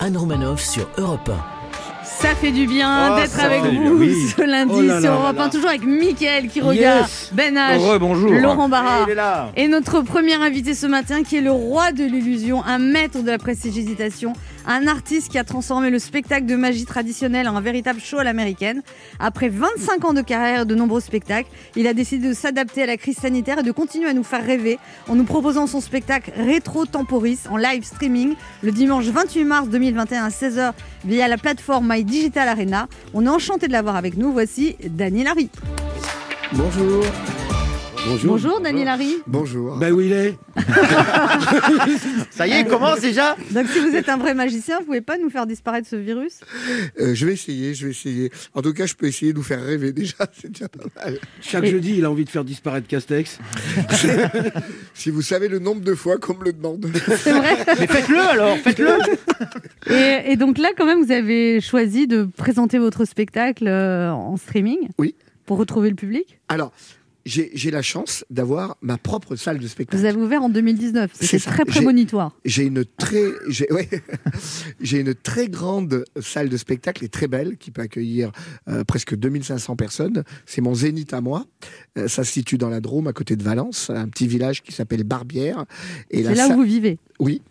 [0.00, 1.59] Anne Romanoff sur Europe 1.
[2.20, 4.14] Ça fait du bien Oh, d'être avec vous oui.
[4.36, 5.50] ce lundi Oh là sur là Europe là 1, là.
[5.50, 7.30] toujours avec Mickaël qui regarde, Yes.
[7.32, 8.30] Ben H, bonjour.
[8.32, 9.06] Laurent Barra.
[9.56, 13.30] Et notre premier invité ce matin, qui est le roi de l'illusion, un maître de
[13.30, 14.34] la prestidigitation,
[14.66, 18.24] un artiste qui a transformé le spectacle de magie traditionnel en un véritable show à
[18.24, 18.82] l'américaine.
[19.18, 22.86] Après 25 ans de carrière et de nombreux spectacles, il a décidé de s'adapter à
[22.86, 26.32] la crise sanitaire et de continuer à nous faire rêver en nous proposant son spectacle
[26.36, 30.72] Rétro Temporis en live streaming le dimanche 28 mars 2021 à 16h
[31.04, 32.88] via la plateforme My Digital Arena.
[33.14, 34.32] On est enchanté de l'avoir avec nous.
[34.32, 35.50] Voici Daniel Harry.
[36.52, 37.04] Bonjour.
[38.08, 38.32] Bonjour.
[38.32, 39.16] Bonjour Daniel Harry.
[39.26, 39.76] Bonjour.
[39.76, 40.36] Ben où il est
[42.30, 45.00] Ça y est, il commence déjà Donc si vous êtes un vrai magicien, vous pouvez
[45.00, 46.40] pas nous faire disparaître ce virus?
[46.98, 48.32] Euh, je vais essayer, je vais essayer.
[48.54, 51.18] En tout cas, je peux essayer de vous faire rêver déjà, c'est déjà pas mal.
[51.40, 53.38] Chaque Et- jeudi, il a envie de faire disparaître Castex.
[54.94, 56.86] Si vous savez le nombre de fois qu'on me le demande.
[57.16, 58.98] C'est vrai Mais faites-le alors, faites-le.
[59.90, 64.36] et, et donc là, quand même, vous avez choisi de présenter votre spectacle euh, en
[64.36, 65.14] streaming Oui.
[65.46, 66.38] Pour retrouver le public?
[66.48, 66.72] Alors,
[67.26, 70.04] j'ai j'ai la chance d'avoir ma propre salle de Vous spectacle.
[70.06, 71.10] avez ouvert en 2019.
[71.14, 72.36] C'est très prémonitoire.
[72.44, 73.88] J'ai une très, j'ai ouais,
[74.80, 78.32] j'ai une très grande salle de spectacle et très belle qui peut accueillir
[78.68, 80.24] euh, presque 2500 personnes.
[80.46, 81.46] C'est mon zénith à moi.
[81.98, 84.72] Euh, ça se situe dans la Drôme, à côté de Valence, un petit village qui
[84.72, 85.64] s'appelle Barbière.
[86.12, 86.98] C'est là sa- où vous vivez.
[87.18, 87.42] Oui.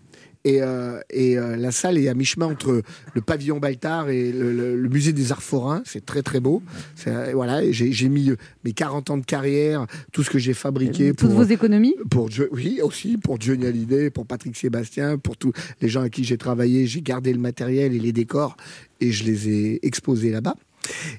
[0.49, 2.81] Et, euh, et euh, la salle est à mi-chemin entre
[3.13, 5.83] le pavillon Baltard et le, le- le musée des Arts Forains.
[5.85, 6.63] C'est très très beau.
[7.07, 8.31] Euh, voilà, j'ai, mis
[8.63, 11.95] mes 40 ans de carrière, tout ce que j'ai fabriqué Toutes pour, vos économies?
[12.09, 16.23] pour oui aussi pour Johnny Hallyday, pour Patrick Sébastien, pour tous les gens à qui
[16.23, 16.87] j'ai travaillé.
[16.87, 18.57] J'ai gardé le matériel et les décors
[19.01, 20.55] et je les ai exposés là-bas.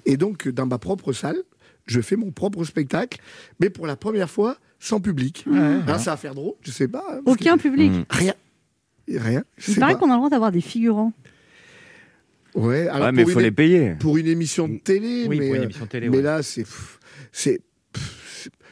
[0.07, 1.37] Et donc dans ma propre salle,
[1.87, 3.21] je fais mon propre spectacle,
[3.61, 5.45] mais pour la première fois sans public.
[5.87, 7.05] Alors, ça va faire drôle, je sais pas.
[7.13, 7.93] hein, Aucun public.
[8.11, 8.35] Rien.
[9.19, 9.45] Rien.
[9.59, 11.13] Je Il paraît qu'on a le droit d'avoir des figurants.
[12.55, 13.95] Ouais, alors Ouais, mais il pour faut une- les payer.
[14.01, 16.09] pour une émission de télé, Oui, mais, pour une euh, émission télé.
[16.09, 16.23] mais ouais.
[16.23, 16.67] là, c'est.
[17.33, 17.61] c'est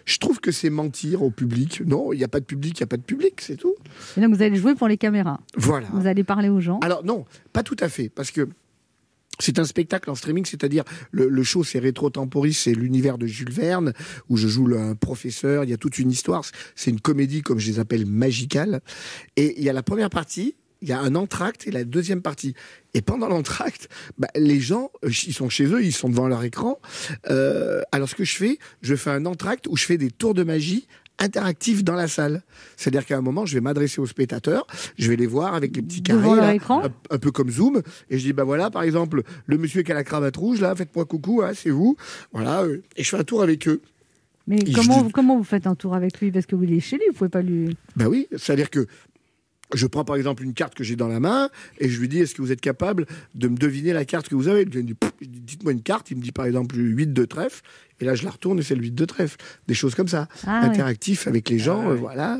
[0.04, 1.82] Je trouve que c'est mentir au public.
[1.86, 3.74] Non, il n'y a pas de public, il n'y a pas de public, c'est tout.
[4.16, 5.38] Et donc vous allez jouer pour les caméras.
[5.56, 5.86] Voilà.
[5.92, 6.78] Vous allez parler aux gens.
[6.80, 8.48] Alors non, pas tout à fait, parce que
[9.40, 13.26] c'est un spectacle en streaming, c'est-à-dire le, le show c'est Rétro Temporis, c'est l'univers de
[13.26, 13.92] Jules Verne,
[14.28, 17.42] où je joue le- un professeur, il y a toute une histoire, c'est une comédie
[17.42, 18.80] comme je les appelle magicale,
[19.36, 22.22] et il y a la première partie, il y a un entracte et la deuxième
[22.22, 22.54] partie.
[22.94, 26.44] Et pendant l'entracte, bah, les gens, euh, ils sont chez eux, ils sont devant leur
[26.44, 26.78] écran.
[27.30, 30.34] Euh, alors ce que je fais, je fais un entracte où je fais des tours
[30.34, 30.86] de magie
[31.18, 32.42] interactifs dans la salle.
[32.76, 34.66] C'est-à-dire qu'à un moment, je vais m'adresser aux spectateurs,
[34.98, 38.18] je vais les voir avec les petits carrés, là, un, un peu comme Zoom, et
[38.18, 41.04] je dis, bah voilà, par exemple, le monsieur qui a la cravate rouge, là, faites-moi
[41.04, 41.96] coucou, hein, c'est vous.
[42.32, 43.80] Voilà, euh, et je fais un tour avec eux.
[44.46, 46.30] Mais Et comment, dis- comment vous faites un tour avec lui?
[46.30, 47.76] Parce que vous il est chez lui, vous pouvez pas lui.
[47.96, 48.86] Ben oui, c'est-à-dire que
[49.74, 52.20] je prends par exemple une carte que j'ai dans la main et je lui dis
[52.20, 54.62] est-ce que vous êtes capable de me deviner la carte que vous avez?
[54.62, 57.12] Il me dit Pff Je dis, dites-moi une carte, il me dit par exemple 8
[57.12, 57.62] de trèfle
[58.00, 59.36] et là je la retourne et c'est le 8 de trèfle.
[59.66, 62.38] Des choses comme ça, Ah interactif avec les gens, euh, voilà.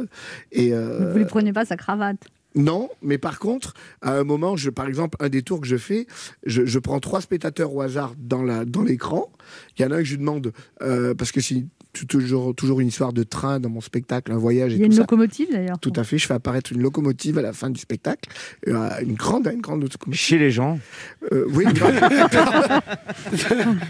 [0.53, 2.25] Et euh, Vous lui prenez pas sa cravate?
[2.55, 5.77] non, mais par contre, à un moment, je, par exemple, un des tours que je
[5.77, 6.07] fais,
[6.45, 9.31] je, je prends trois spectateurs au hasard dans la dans l'écran.
[9.79, 11.65] Il y en a un que je lui demande euh, parce que c'est
[12.09, 14.85] toujours toujours une histoire de train dans mon spectacle, un voyage et Il y a
[14.87, 15.01] tout une ça.
[15.03, 15.79] locomotive d'ailleurs.
[15.81, 18.29] Tout à fait, je fais apparaître une locomotive à la fin du spectacle,
[18.69, 20.21] Euh, une grande, une grande locomotive.
[20.21, 20.79] Chez les gens.
[21.33, 21.95] Euh, oui, une grande-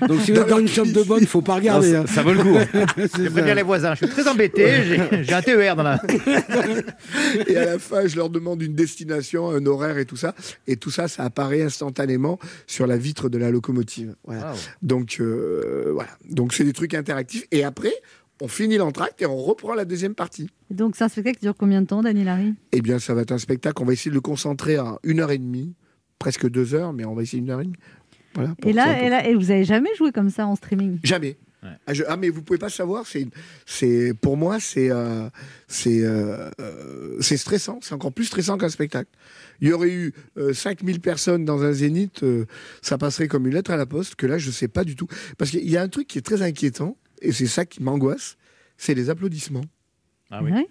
[0.08, 1.92] Donc si vous êtes dans une chambre de bonne, faut pas regarder.
[1.92, 2.04] Non, hein.
[2.06, 2.58] ça- ça vaut le coup.
[2.96, 3.30] Je ça.
[3.30, 6.00] préviens les voisins, je suis très embêté, j'ai- j'ai un TER dans la...
[7.46, 10.34] et à la fin, je leur demande une destination, un horaire et tout ça,
[10.66, 14.14] et tout ça, ça apparaît instantanément sur la vitre de la locomotive.
[14.24, 14.54] Voilà.
[14.82, 17.44] Donc euh, voilà, donc c'est des trucs interactifs.
[17.50, 17.87] Et après,
[18.40, 20.48] on finit l'entracte et on reprend la deuxième partie.
[20.70, 23.22] Donc c'est un spectacle qui dure combien de temps, Daniel Larry Eh bien, ça va
[23.22, 23.82] être un spectacle.
[23.82, 25.74] On va essayer de le concentrer en une heure et demie,
[26.18, 27.76] presque deux heures, mais on va essayer une heure et demie.
[28.34, 28.54] Voilà.
[28.64, 30.98] et là, et là, et vous avez jamais joué comme ça en streaming?
[31.02, 31.36] Jamais.
[31.88, 33.04] Ah, je- ah, mais vous pouvez pas savoir,
[33.66, 35.28] c'est, pour moi, c'est, euh,
[35.66, 37.80] c'est, euh, euh, c'est stressant.
[37.82, 39.10] C'est encore plus stressant qu'un spectacle.
[39.60, 42.44] Il y aurait eu euh, 5000 personnes dans un zénith, euh,
[42.80, 45.08] ça passerait comme une lettre à la poste, que là, je sais pas du tout.
[45.36, 48.36] Parce qu'il y a un truc qui est très inquiétant, et c'est ça qui m'angoisse,
[48.76, 49.64] c'est les applaudissements.
[50.30, 50.50] Ah oui.
[50.52, 50.66] Ouais.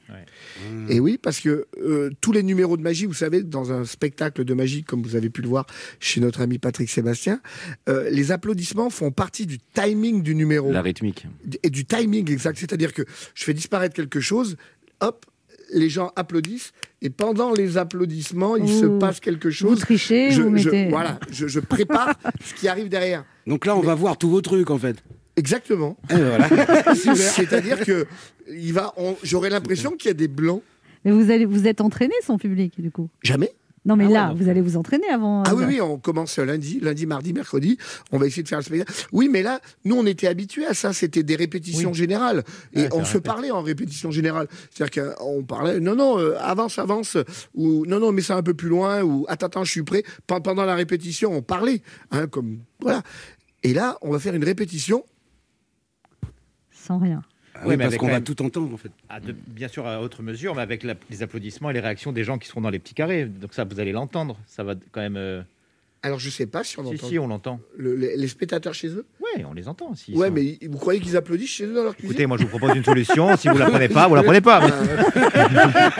[0.88, 4.46] Et oui, parce que euh, tous les numéros de magie, vous savez, dans un spectacle
[4.46, 5.66] de magie, comme vous avez pu le voir
[6.00, 7.42] chez notre ami Patrick Sébastien,
[7.90, 11.26] euh, les applaudissements font partie du timing du numéro La rythmique.
[11.64, 12.60] et du timing exact.
[12.60, 13.02] C'est-à-dire que
[13.34, 14.58] je fais disparaître quelque chose,
[15.00, 15.26] hop,
[15.74, 19.80] les gens applaudissent, et pendant les applaudissements, il se Vous- passe quelque Vous chose.
[19.80, 20.90] trichez, Je, vous je- mettez.
[20.90, 22.14] voilà, je, je prépare
[22.46, 23.26] ce qui arrive derrière.
[23.48, 24.98] Donc là, on va voir tous vos trucs en fait.
[25.38, 25.96] Exactement.
[26.10, 26.50] Voilà.
[26.96, 28.06] C'est-à-dire que
[28.50, 30.62] il va, on- j'aurais l'impression qu'il y a des blancs.
[31.06, 33.10] Mais vous allez, vous êtes entraîné son public du coup.
[33.24, 33.54] Jamais.
[33.86, 35.44] Non mais Ah ouais, là, donc- vous allez vous entraîner avant.
[35.44, 37.78] Ah euh, oui, oui, on commence lundi, lundi, mardi, mercredi.
[38.12, 38.92] On va essayer de faire le spectacle.
[39.14, 40.92] Oui, mais là, nous, on était habitués à ça.
[40.92, 41.96] C'était des répétitions Oui.
[41.98, 42.44] générales.
[42.74, 44.48] Et Ouais, on se parlait en répétition générale.
[44.72, 47.16] C'est-à-dire qu'on parlait, non, non, euh, avance, avance.
[47.56, 49.04] Ou non, non, mais ça un peu plus loin.
[49.04, 50.04] Ou attends, attends, je suis prêt.
[50.26, 51.82] Pen- Pendant la répétition, on parlait.
[52.12, 53.04] Hein, comme, voilà.
[53.64, 55.06] Et là, on va faire une répétition.
[56.88, 57.22] Sans rien.
[57.56, 58.92] Ah Oui, oui, mais parce qu'on va même- tout entendre en fait.
[59.10, 62.12] Ah, de- bien sûr, à autre mesure, mais avec la- les applaudissements et les réactions
[62.12, 63.26] des gens qui seront dans les petits carrés.
[63.26, 64.38] Donc ça, vous allez l'entendre.
[64.46, 65.18] Ça va quand même...
[65.18, 65.42] euh,
[66.04, 67.60] Alors, je sais pas si on Si, entend si, on l'entend.
[67.76, 69.06] le- les, les spectateurs chez eux?
[69.20, 69.96] Oui, on les entend.
[69.96, 72.12] s'ils ouais, sont- mais vous croyez qu'ils applaudissent chez eux dans leur cuisine?
[72.12, 73.36] Écoutez, moi, je vous propose une solution.
[73.38, 74.62] si vous la prenez pas, vous la prenez pas.
[74.62, 74.72] mais-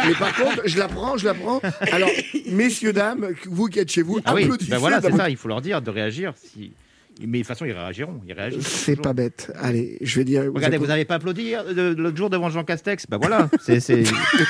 [0.08, 1.60] Mais par contre, je la prends, je la prends.
[1.92, 2.10] Alors,
[2.52, 4.70] messieurs, dames, vous qui êtes chez vous, Ah oui, applaudissez.
[4.72, 5.30] ben voilà, c'est ça.
[5.30, 6.34] Il faut leur dire de réagir.
[6.38, 6.72] Si...
[7.22, 8.20] Mais de toute façon, ils réagiront.
[8.28, 8.62] Ils.
[8.62, 9.52] C'est pas bête.
[9.60, 10.44] Allez, je vais dire.
[10.54, 13.06] Regardez, vous n'avez pas applaudi de- l'autre jour devant Jean Castex?
[13.10, 14.04] Ben voilà, c'est c'est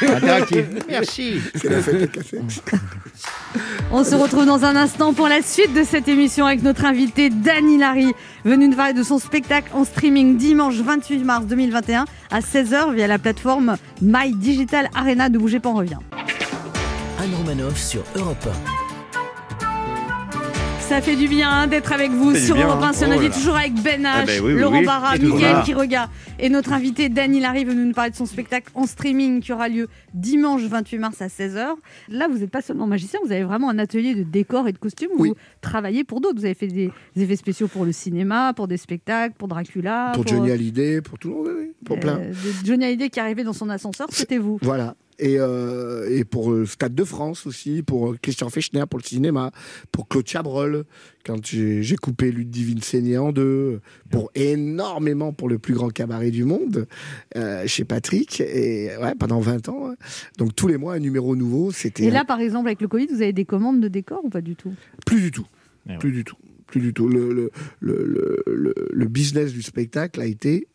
[0.08, 0.65] interactif.
[0.89, 1.39] Merci.
[1.56, 2.62] C'est la fête de Castex.
[3.91, 7.30] On se retrouve dans un instant pour la suite de cette émission avec notre invité
[7.30, 8.12] Dany Larry,
[8.43, 13.08] venu nous parler de son spectacle en streaming dimanche 28 mars 2021 à 16h via
[13.08, 15.30] la plateforme My Digital Arena.
[15.30, 15.97] Ne bougez pas, on revient.
[17.19, 18.47] Anne Romanoff sur Europe
[20.88, 22.93] Ça fait du bien hein, d'être avec vous sur Europe 1 hein.
[22.93, 24.86] sur Oh toujours avec Ben H, Ah ben oui, oui, Laurent oui.
[24.86, 25.62] Barra, là.
[25.65, 29.52] Quiroga et notre invité Dany Larry venu nous parler de son spectacle en streaming qui
[29.52, 31.71] aura lieu dimanche 28 mars à 16h.
[32.08, 34.78] Là, vous n'êtes pas seulement magicien, vous avez vraiment un atelier de décor et de
[34.78, 35.30] costumes où Oui.
[35.30, 36.39] vous travaillez pour d'autres.
[36.39, 40.13] Vous avez fait des, des effets spéciaux pour le cinéma, pour des spectacles, pour Dracula.
[40.15, 41.47] Pour Johnny Hallyday, pour tout le monde,
[41.86, 42.17] pour plein.
[42.17, 44.58] euh, de Johnny Hallyday qui arrivait dans son ascenseur, c'était vous.
[44.62, 44.95] Voilà.
[45.19, 49.03] Et, euh, et pour le Stade de France aussi, pour euh, Christian Fechner pour le
[49.03, 49.51] cinéma,
[49.91, 50.84] pour Claude Chabrol,
[51.25, 56.43] quand j'ai coupé Ludivine Seigné en deux, pour énormément pour le plus grand cabaret du
[56.43, 56.88] monde,
[57.36, 59.89] euh, chez Patrick, et ouais, pendant 20 ans.
[59.89, 59.95] hein.
[60.38, 63.08] Donc tous les mois, un numéro nouveau, c'était Et là, par exemple, avec le Covid,
[63.08, 64.73] vous avez des commandes de décor ou pas du tout?
[65.06, 65.47] Plus du tout.
[65.88, 65.97] Eh ouais.
[65.97, 66.38] Plus du tout.
[66.67, 67.08] Plus du tout.
[67.08, 70.67] Le, le, le, le, le- le business du spectacle a été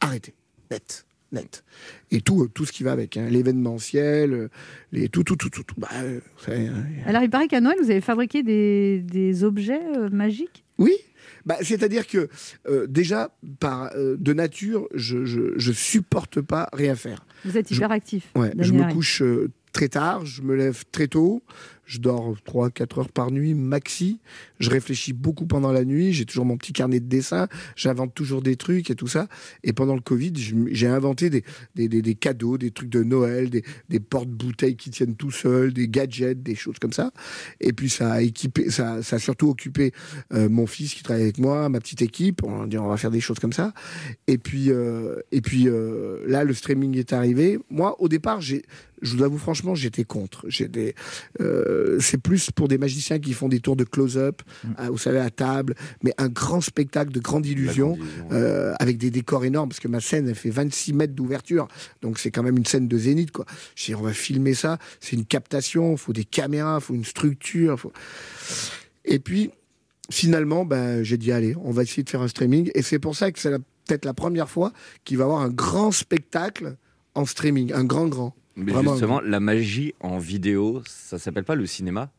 [0.00, 0.34] arrêté.
[0.70, 1.04] Net.
[1.32, 1.64] Net.
[2.10, 4.48] Et tout, tout ce qui va avec, hein, l'événementiel, euh,
[4.92, 5.62] les, tout, tout, tout, tout.
[5.62, 5.74] tout.
[5.78, 6.84] Bah, euh, hein.
[7.06, 10.64] Alors, il paraît qu'à Noël, vous avez fabriqué des, des objets euh, magiques?
[10.78, 10.94] Oui.
[11.46, 12.28] Bah, C'est-à-dire que
[12.68, 17.24] euh, déjà, par, euh, de nature, je, je, je supporte pas rien faire.
[17.44, 18.28] Vous êtes Je- hyper actif.
[18.34, 21.42] Ouais, je me couche euh, très tard, je me lève très tôt,
[21.90, 24.20] je dors 3-4 heures par nuit maxi,
[24.60, 28.42] je réfléchis beaucoup pendant la nuit, j'ai toujours mon petit carnet de dessin, j'invente toujours
[28.42, 29.26] des trucs et tout ça.
[29.64, 30.32] Et pendant le Covid,
[30.70, 31.42] j'ai inventé des,
[31.74, 35.88] des, des- des cadeaux, des trucs de Noël, des, porte-bouteilles qui tiennent tout seuls, des
[35.88, 37.10] gadgets, des choses comme ça.
[37.60, 39.92] Et puis ça a équipé, ça, ça surtout occupé
[40.32, 42.44] euh, mon fils qui travaille avec moi, ma petite équipe.
[42.44, 43.74] On dit on va faire des choses comme ça.
[44.28, 47.58] Et puis, euh, et puis euh, là, le streaming est arrivé.
[47.68, 48.56] Moi, au départ, je
[49.02, 50.44] vous avoue franchement, j'étais contre.
[50.48, 50.94] J'étais,
[51.40, 54.42] euh, c'est plus pour des magiciens qui font des tours de close-up,
[54.78, 57.98] euh, vous savez, à table, mais un grand spectacle de grande illusion,
[58.32, 61.68] euh, avec des décors énormes, parce que ma scène, elle fait 26 mètres d'ouverture,
[62.02, 63.44] donc c'est quand même une scène de zénith, quoi.
[63.74, 67.78] Je dis, on va filmer ça, c'est une captation, faut des caméras, faut une structure,
[67.78, 67.92] faut...
[69.04, 69.50] Et puis,
[70.10, 73.16] finalement, ben, j'ai dit, allez, on va essayer de faire un streaming, et c'est pour
[73.16, 73.50] ça que c'est
[73.86, 74.72] peut-être la première fois
[75.04, 76.76] qu'il va y avoir un grand spectacle
[77.14, 78.34] en streaming, un grand, grand.
[78.60, 82.10] Mais Vraiment, justement, la magie en vidéo, ça s'appelle pas le cinéma?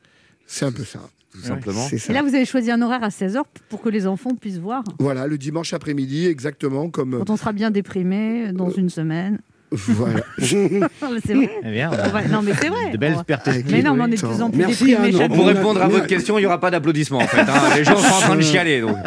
[0.46, 1.00] C'est un peu ça.
[1.32, 1.86] Tout simplement.
[1.88, 2.12] C'est ça.
[2.12, 4.84] Et là, vous avez choisi un horaire à 16h pour que les enfants puissent voir.
[5.00, 7.20] Voilà, le dimanche après-midi, exactement comme.
[7.20, 9.40] Quand on sera bien déprimé dans une semaine.
[9.72, 10.20] Voilà.
[10.40, 11.50] C'est vrai.
[11.64, 12.92] Eh bien, On Non, mais c'est vrai.
[12.92, 13.72] de belles On perspectives.
[13.72, 15.18] Mais non, mais on est de plus en plus Merci, déprimés Anne.
[15.18, 15.46] chaque Pour jour.
[15.48, 17.40] Répondre à votre question, il n'y aura pas d'applaudissements en fait.
[17.42, 17.76] hein.
[17.78, 18.82] Les gens sont en train de chialer.
[18.82, 18.98] donc.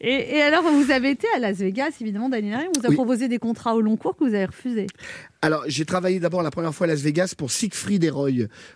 [0.00, 2.66] Et, et alors, vous avez été à Las Vegas, évidemment, Daniel.
[2.74, 2.94] On vous a Oui.
[2.96, 4.86] proposé des contrats au long cours que vous avez refusés.
[5.42, 8.30] Alors, j'ai travaillé d'abord la première fois à Las Vegas pour Siegfried et Roy.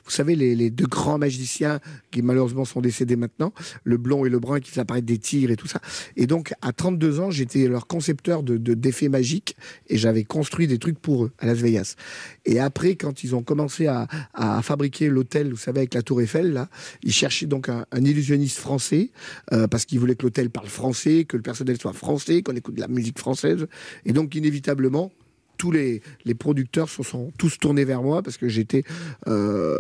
[0.05, 1.81] Vous savez, les, les deux grands magiciens
[2.13, 5.51] qui malheureusement sont décédés maintenant, le blond et le brun qui faisaient apparaître des tigres
[5.51, 5.81] et tout ça.
[6.17, 9.57] Et donc, à 32 ans, j'étais leur concepteur de de- d'effets magiques
[9.89, 11.97] et j'avais construit des trucs pour eux à Las Vegas.
[12.45, 16.21] Et après, quand ils ont commencé à, à fabriquer l'hôtel, vous savez, avec la Tour
[16.21, 16.69] Eiffel, là,
[17.03, 19.11] ils cherchaient donc un, un illusionniste français
[19.53, 22.75] euh, parce qu'ils voulaient que l'hôtel parle français, que le personnel soit français, qu'on écoute
[22.75, 23.67] de la musique française.
[24.05, 25.13] Et donc, inévitablement,
[25.59, 28.83] tous les, les producteurs se sont tous tournés vers moi parce que j'étais
[29.29, 29.79] euh,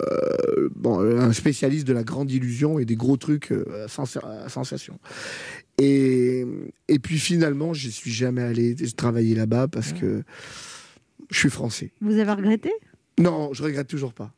[0.77, 4.48] bon, un spécialiste de la grande illusion et des gros trucs euh, à sens- à
[4.48, 5.01] sensation.
[5.79, 6.46] Et,
[6.87, 10.22] et puis finalement, je suis jamais allé travailler là-bas parce que
[11.32, 11.92] je suis français.
[12.00, 12.70] Vous avez regretté?
[13.18, 14.32] Non, je regrette toujours pas.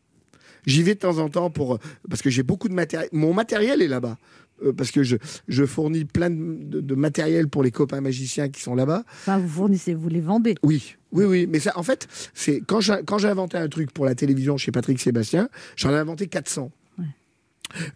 [0.66, 1.78] J'y vais de temps en temps pour
[2.08, 3.08] parce que j'ai beaucoup de matériel.
[3.12, 4.16] Mon matériel est là-bas.
[4.62, 5.16] Euh, parce que je,
[5.48, 9.02] je fournis plein de, de- de matériel pour les copains magiciens qui sont là-bas.
[9.22, 10.54] Enfin, vous fournissez, vous les vendez.
[10.62, 11.46] Oui, oui, oui.
[11.48, 14.56] Mais ça, en fait, c'est quand j'ai quand j'ai inventé un truc pour la télévision
[14.56, 16.70] chez Patrick Sébastien, j'en ai inventé 400.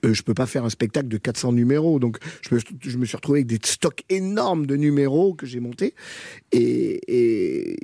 [0.05, 3.05] Euh, je peux pas faire un spectacle de 400 numéros, donc je me, je me
[3.05, 5.95] suis retrouvé avec des stocks énormes de numéros que j'ai montés
[6.53, 7.01] et,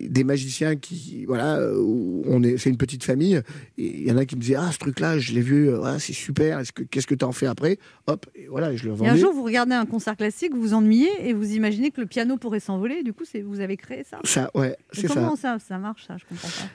[0.03, 3.41] et des magiciens qui, voilà, euh, on est, c'est une petite famille.
[3.77, 5.99] Il y en a qui me disaient ah ce truc-là, je l'ai vu, euh, voilà,
[5.99, 6.59] c'est super.
[6.59, 7.79] Est-ce que qu'est-ce que tu en fais après?
[8.07, 10.75] Hop, et voilà, je le Et un jour, vous regardez un concert classique, vous vous
[10.75, 13.03] ennuyez et vous imaginez que le piano pourrait s'envoler.
[13.03, 14.19] Du coup, c'est vous avez créé ça?
[14.25, 15.15] Ça, ouais, c'est ça.
[15.15, 15.59] comment ça.
[15.59, 16.17] ça marche, ça?
[16.19, 16.69] Je comprends pas.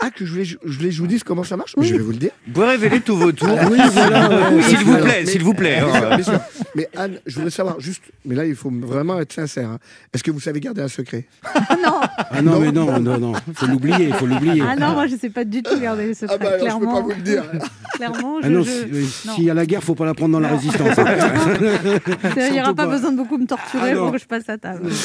[0.00, 1.74] Ah que je voulais, je voulais que je vous dise comment ça marche.
[1.76, 2.30] Je vais vous le dire.
[2.46, 3.56] Vous pouvez révéler tous vos tours.
[3.60, 4.62] Ah oui, voilà, ouais.
[4.62, 5.76] S'il vous plaît, mais- s'il vous plaît.
[5.80, 5.98] Bien hein.
[6.00, 6.40] sûr, bien sûr.
[6.74, 9.68] Mais Anne, je voudrais savoir juste, mais là il faut vraiment être sincère.
[9.70, 9.78] hein.
[10.14, 11.26] Est-ce que vous savez garder un secret?
[11.42, 13.32] Ah non Ah non, mais non, non, non.
[13.54, 14.62] Faut l'oublier, il faut l'oublier.
[14.66, 16.60] Ah non, moi je sais pas du tout garder ce Ah bah alors, je peux
[16.64, 16.94] clairement.
[16.94, 17.44] pas vous le dire.
[17.94, 18.70] clairement, je, Ah non, je-
[19.04, 19.34] si- non.
[19.34, 20.98] s'il y a la guerre, faut pas la prendre dans la résistance.
[20.98, 21.04] hein.
[22.36, 24.02] Il n'y aura pas, besoin de beaucoup me torturer Ah non.
[24.04, 24.88] pour que je passe à table.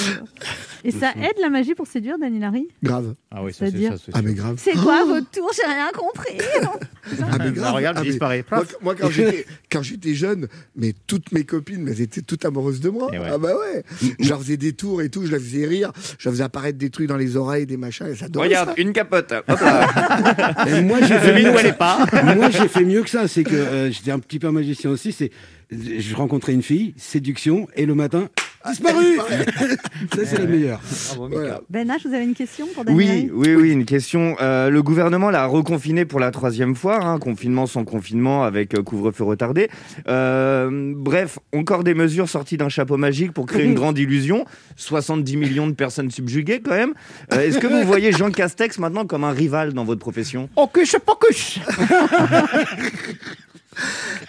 [0.86, 3.16] Et ça aide la magie pour séduire, Daniel Harry Grave.
[3.32, 3.96] Ah oui, ça, c'est ça.
[4.06, 4.56] c'est Ah mais grave.
[4.58, 6.38] C'est quoi votre tour J'ai rien compris.
[7.22, 7.74] Ah mais Là, grave.
[7.76, 8.46] regarde, Ah, je mais disparais.
[8.50, 12.46] Moi, moi, quand j'étais quand j'étais jeune, mais toutes mes copines, mais elles étaient toutes
[12.46, 13.12] amoureuses de moi.
[13.14, 13.84] Ah bah ouais.
[14.22, 16.78] Je leur faisais des tours et tout, je leur faisais rire, je leur faisais apparaître
[16.78, 18.08] des trucs dans les oreilles, des machins.
[18.08, 19.34] Et ça Regarde, une capote.
[19.34, 20.66] Hop là.
[20.68, 21.68] Et moi, j'ai fait mieux où que elle ça.
[21.68, 22.06] est pas.
[22.36, 23.28] Moi, j'ai fait mieux que ça.
[23.28, 25.12] C'est que euh, j'étais un petit peu magicien aussi.
[25.12, 25.30] C'est
[25.72, 28.30] je rencontrais une fille, séduction, et le matin,
[28.70, 29.18] disparu.
[30.16, 30.82] ça, c'est la meilleure.
[31.18, 31.62] Voilà.
[31.70, 33.30] Ben H, vous avez une question pour Daniel?
[33.32, 34.36] Oui, oui, oui, une question.
[34.42, 38.84] Euh, le gouvernement l'a reconfiné pour la troisième fois, hein, confinement sans confinement avec euh,
[38.84, 39.70] couvre-feu retardé.
[40.08, 44.46] Euh, bref, encore des mesures sorties d'un chapeau magique pour créer une grande illusion.
[44.76, 46.94] 70 millions de personnes subjuguées quand même.
[47.34, 50.50] Euh, Est-ce que vous voyez Jean Castex maintenant comme un rival dans votre profession?
[50.56, 50.94] Ocus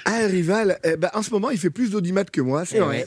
[0.06, 0.78] Un rival.
[0.84, 2.64] eh ben, en ce moment, il fait plus d'audimat que moi.
[2.64, 3.06] C'est vrai.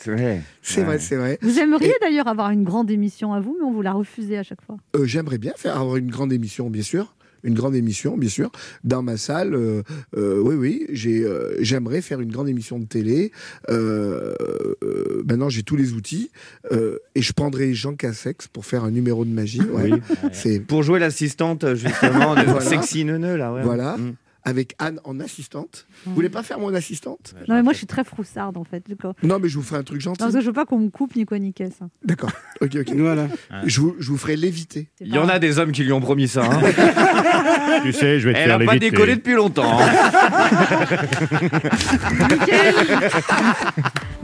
[0.62, 1.00] C'est vrai.
[1.00, 1.38] C'est vrai.
[1.41, 4.43] Vous aimeriez d'ailleurs avoir une grande émission à vous, mais on vous l'a refusé à
[4.43, 4.78] chaque fois.
[4.95, 7.13] Euh, J'aimerais bien faire avoir une grande émission, bien sûr.
[7.43, 8.52] une grande émission, bien sûr,
[8.84, 9.54] dans ma salle.
[9.54, 9.82] euh,
[10.17, 13.32] euh, oui, oui, j'ai, euh, j'aimerais faire une grande émission de télé.
[13.69, 14.34] Euh,
[14.84, 16.32] euh, maintenant, j'ai tous les outils
[16.71, 19.62] euh, et je prendrai Jean Cassex pour faire un numéro de magie.
[19.62, 20.60] ouais.
[20.67, 22.62] Pour jouer l'assistante, justement, de Voilà.
[22.62, 23.54] Sexy Neuneu, là.
[23.54, 23.62] Ouais.
[23.63, 23.97] voilà.
[23.97, 24.15] Mm.
[24.49, 25.88] Avec Anne en assistante.
[26.05, 27.36] Vous voulez pas faire mon assistante?
[27.49, 28.81] Non, mais moi, je suis très froussarde, en fait.
[28.88, 29.13] D'accord.
[29.21, 30.19] Non, mais je vous ferai un truc Non, gentil.
[30.19, 31.89] parce que je veux pas qu'on me coupe ni quoi ni hein.
[32.05, 32.31] D'accord.
[32.62, 32.89] Ok, ok.
[32.95, 33.27] Voilà.
[33.65, 34.88] Je vous, je vous ferai léviter.
[35.01, 36.45] Il y en a des hommes qui lui ont promis ça.
[36.45, 36.62] hein.
[37.83, 39.79] Tu sais, je vais te Elle faire n'a pas décollé depuis longtemps.
[39.79, 39.88] hein.
[42.31, 42.73] Nickel.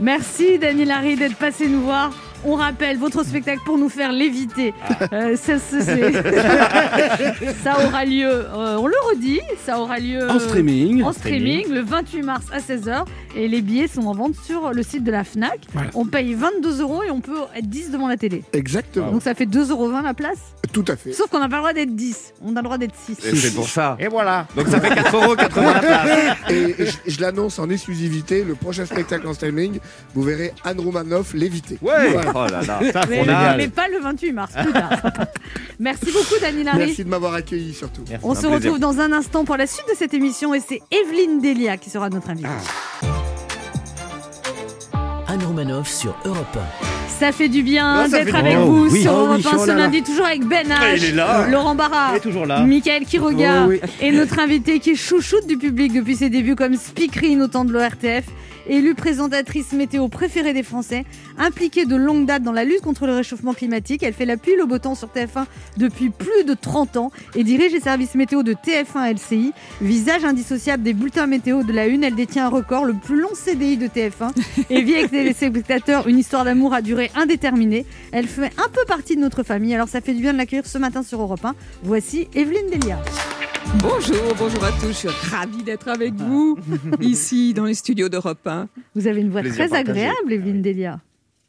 [0.00, 2.12] Merci Daniel Harry d'être passé nous voir.
[2.46, 4.72] On rappelle votre spectacle pour nous faire léviter.
[5.12, 6.12] Euh, ça, ça, c'est-
[7.62, 11.02] ça aura lieu, euh, on le redit, ça aura lieu En streaming.
[11.02, 13.04] en streaming le 28 mars à 16h
[13.36, 15.60] et les billets sont en vente sur le site de la FNAC.
[15.72, 15.90] Voilà.
[15.94, 18.42] On paye 22 euros et on peut être 10 devant la télé.
[18.52, 19.10] Exactement.
[19.12, 20.38] Donc ça fait 2,20 euros la place.
[20.72, 21.12] Tout à fait.
[21.12, 23.18] Sauf qu'on n'a pas le droit d'être 10, on a le droit d'être 6.
[23.26, 23.96] Et c'est pour ça.
[24.00, 24.46] Et voilà.
[24.56, 25.48] Donc ça fait 4,80€ la
[25.80, 26.36] place.
[26.50, 29.78] Et, et je, je l'annonce en exclusivité, le prochain spectacle en streaming,
[30.14, 31.78] vous verrez Anne Romanoff léviter.
[31.82, 32.10] Ouais.
[32.10, 32.32] Voilà.
[32.34, 32.80] Oh là là.
[32.92, 34.90] Ça, Mais, on est mais pas le 28 mars, plus tard.
[35.78, 36.78] Merci beaucoup Daniel Harry.
[36.86, 38.02] Merci de m'avoir accueilli surtout.
[38.22, 38.54] On se plaisir.
[38.56, 41.90] retrouve dans un instant pour la suite de cette émission et c'est Evelyne Delia qui
[41.90, 42.48] sera notre invitée.
[45.26, 46.58] Anne Romanoff sur Europe
[47.18, 49.02] Ça fait du bien Ah, d'être fait avec vous Oh, oui.
[49.02, 49.80] sur Oh, Europe oui, 1 oh ce là là.
[49.84, 51.46] lundi, toujours avec Ben H, il est là.
[51.48, 52.60] Laurent Barra, Il est toujours là.
[52.60, 53.80] Michael Quiroga Oh, oui.
[54.00, 57.64] et notre invité qui est chouchoute du public depuis ses débuts comme speakerine au temps
[57.64, 58.24] de l'ORTF,
[58.68, 61.04] élue présentatrice météo préférée des Français,
[61.38, 64.02] impliquée de longue date dans la lutte contre le réchauffement climatique.
[64.02, 65.46] Elle fait la pluie, le beau temps sur TF1
[65.76, 69.52] depuis plus de 30 ans et dirige les services météo de TF1 LCI.
[69.80, 73.34] Visage indissociable des bulletins météo de la Une, elle détient un record, le plus long
[73.34, 74.32] CDI de TF1
[74.70, 77.86] et vit avec les spectateurs une histoire d'amour à durée indéterminée.
[78.12, 80.66] Elle fait un peu partie de notre famille, alors ça fait du bien de l'accueillir
[80.66, 81.54] ce matin sur Europe 1.
[81.82, 82.98] Voici Evelyne Delia.
[83.72, 84.88] Bonjour, bonjour à tous.
[84.88, 86.56] Je suis ravie d'être avec vous
[87.00, 88.68] ici dans les studios d'Europe 1.
[88.94, 89.90] Vous avez une voix Plaisir très partagé.
[90.06, 91.00] agréable, Evelyne Delia.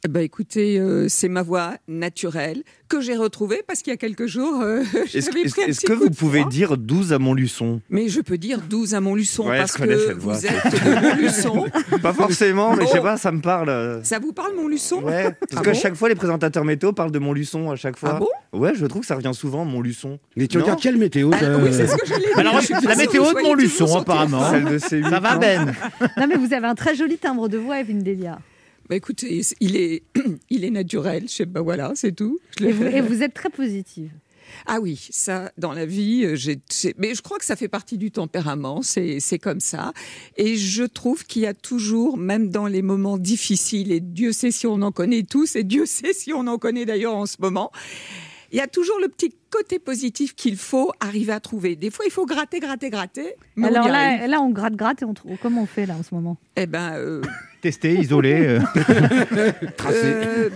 [0.06, 3.98] Eh ben, écoutez, euh, c'est ma voix naturelle que j'ai retrouvée parce qu'il y a
[3.98, 4.82] quelques jours, euh,
[5.16, 6.52] Est-ce un est-ce petit que coup vous de pouvez froid.
[6.52, 7.82] dire 12 à Montluçon?
[7.90, 10.86] Mais je peux dire 12 à Montluçon Ouais, parce que cette voix, vous c'est- êtes
[10.86, 11.66] de Montluçon.
[12.04, 13.04] Pas forcément, mais je sais Oh.
[13.04, 14.02] pas, ça me parle.
[14.04, 15.02] Ça vous parle Montluçon?
[15.02, 15.80] Ouais, parce Ah qu'à bon?
[15.80, 18.12] chaque fois, les présentateurs météo parlent de Montluçon à chaque fois.
[18.18, 18.60] Ah bon?
[18.60, 20.20] Ouais, je trouve que ça revient souvent, Montluçon.
[20.38, 20.66] Mais tu Non.
[20.66, 22.38] regardes quelle météo Ah, ça Oui, c'est ce que j'allais dire.
[22.38, 24.52] Alors, Je suis pas la météo que de Montluçon, apparemment.
[24.52, 25.10] Celle de C8.
[25.10, 25.74] Ça va, Ben?
[26.18, 28.38] Non, mais vous avez un très joli timbre de voix, Evelyne Delia.
[28.90, 30.04] Bah, écoutez, il est,
[30.50, 31.24] il est naturel.
[31.28, 32.40] Je sais pas, voilà, c'est tout.
[32.62, 32.98] Et vous, fait.
[32.98, 34.12] et vous êtes très positive.
[34.66, 36.60] Ah oui, ça, dans la vie, euh, j'ai,
[36.98, 39.92] mais je crois que ça fait partie du tempérament, c'est, c'est comme ça.
[40.38, 44.52] Et je trouve qu'il y a toujours, même dans les moments difficiles, et Dieu sait
[44.52, 47.38] si on en connaît tous, et Dieu sait si on en connaît d'ailleurs en ce
[47.40, 47.72] moment,
[48.52, 51.76] il y a toujours le petit côté positif qu'il faut arriver à trouver.
[51.76, 53.36] Des fois, il faut gratter, gratter, gratter.
[53.62, 55.38] Alors on là, là, on gratte, gratte et on trouve.
[55.42, 56.38] Comment on fait là en ce moment?
[56.56, 57.22] Eh ben, euh,
[57.66, 58.34] Testé, isolé.
[58.46, 58.60] euh.
[59.88, 60.50] Euh,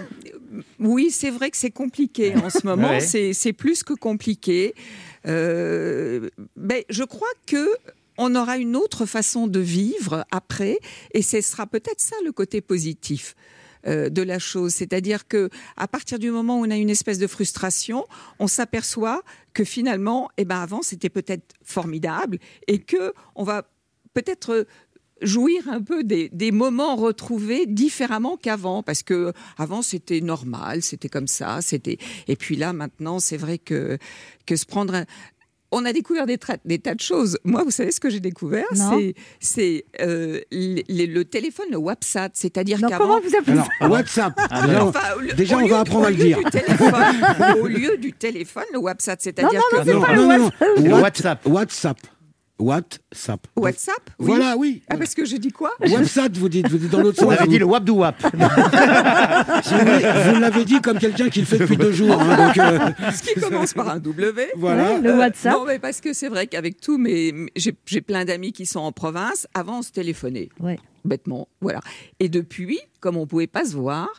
[0.79, 2.89] oui, c'est vrai que c'est compliqué en ce moment.
[2.89, 2.99] Ouais.
[3.33, 4.75] C'est plus que compliqué.
[5.25, 7.67] Euh, mais je crois que
[8.19, 10.77] on aura une autre façon de vivre après,
[11.15, 13.35] et ce sera peut-être ça le côté positif.
[13.87, 17.17] euh, de la chose, c'est-à-dire que à partir du moment où on a une espèce
[17.17, 18.05] de frustration,
[18.37, 23.63] on s'aperçoit que finalement, eh ben avant c'était peut-être formidable et que on va
[24.13, 24.65] peut-être
[25.21, 31.09] jouir un peu des, des moments retrouvés différemment qu'avant parce que avant c'était normal c'était
[31.09, 33.97] comme ça c'était et puis là maintenant c'est vrai que
[34.45, 35.05] que se prendre un-
[35.71, 37.37] on a découvert des, tra- des tas de choses.
[37.43, 38.65] Moi, vous savez ce que j'ai découvert?
[38.75, 38.97] Non.
[38.97, 42.31] C'est c'est euh, le téléphone, le WhatsApp.
[42.33, 43.87] C'est-à-dire Non, qu'avant, comment vous appelez Alors, ça?
[43.87, 44.33] WhatsApp.
[44.49, 46.39] Ah, Déjà, on- Enfin, lieu- déjà, on lieu- va apprendre à le dire.
[47.61, 51.01] au lieu du téléphone, le WhatsApp, c'est-à-dire Non, que non, pas non, le non, non.
[51.03, 51.45] WhatsApp.
[51.45, 51.97] What- WhatsApp.
[51.97, 51.97] WhatsApp.
[52.59, 53.47] WhatsApp.
[53.55, 54.09] WhatsApp.
[54.19, 54.25] oui.
[54.27, 54.81] Voilà, oui.
[54.89, 55.71] Ah, parce que je dis quoi?
[55.79, 57.33] WhatsApp, vous dites, vous dites dans l'autre On sens.
[57.33, 58.15] avait vous, dit le wap du wap.
[58.33, 58.39] vous
[60.39, 62.19] l'avez dit comme quelqu'un qui le fait depuis deux jours.
[62.19, 62.79] hein, donc, euh,
[63.13, 64.49] Ce qui commence par un W.
[64.55, 64.93] voilà.
[64.95, 65.53] Ouais, le Euh, WhatsApp.
[65.53, 67.33] Non, mais parce que c'est vrai qu'avec tous mes.
[67.55, 69.47] J'ai j'ai plein d'amis qui sont en province.
[69.53, 70.49] Avant, on se téléphonait.
[70.59, 70.77] Ouais.
[71.05, 71.79] Bêtement, voilà.
[72.19, 74.09] Et depuis, comme on pouvait pas se voir,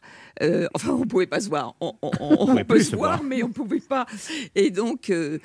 [0.42, 1.74] euh, enfin, on pouvait pas se voir.
[1.80, 3.22] On, on- on- on pouvait peut se voir, voir.
[3.22, 4.06] mais on pouvait pas.
[4.54, 5.10] Et donc.
[5.10, 5.38] euh,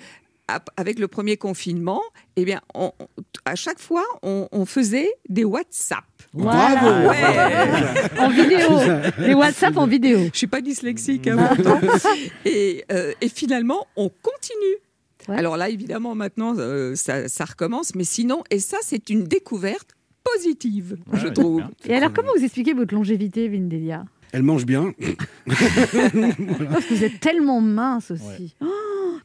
[0.77, 2.01] avec le premier confinement,
[2.36, 2.91] eh bien, on-
[3.45, 6.03] à chaque fois, on, on faisait des WhatsApp.
[6.34, 6.75] Voilà.
[6.75, 7.10] Bravo.
[7.10, 8.19] Ouais.
[8.19, 8.69] En vidéo.
[9.19, 10.19] Les WhatsApp en vidéo.
[10.32, 11.49] Je suis pas dyslexique, hein,
[12.45, 14.78] et, euh, et finalement, on continue.
[15.28, 15.38] Ouais.
[15.38, 17.95] Alors là, évidemment, maintenant, euh, ça, ça recommence.
[17.95, 19.89] Mais sinon, et ça, c'est une découverte
[20.24, 21.63] positive, je trouve.
[21.86, 24.05] Et alors, comment vous expliquez votre longévité, Evelyne Delia
[24.36, 24.93] Elle mange bien.
[25.47, 25.61] Parce
[26.86, 28.53] que vous êtes tellement mince aussi.
[28.59, 28.67] Oh,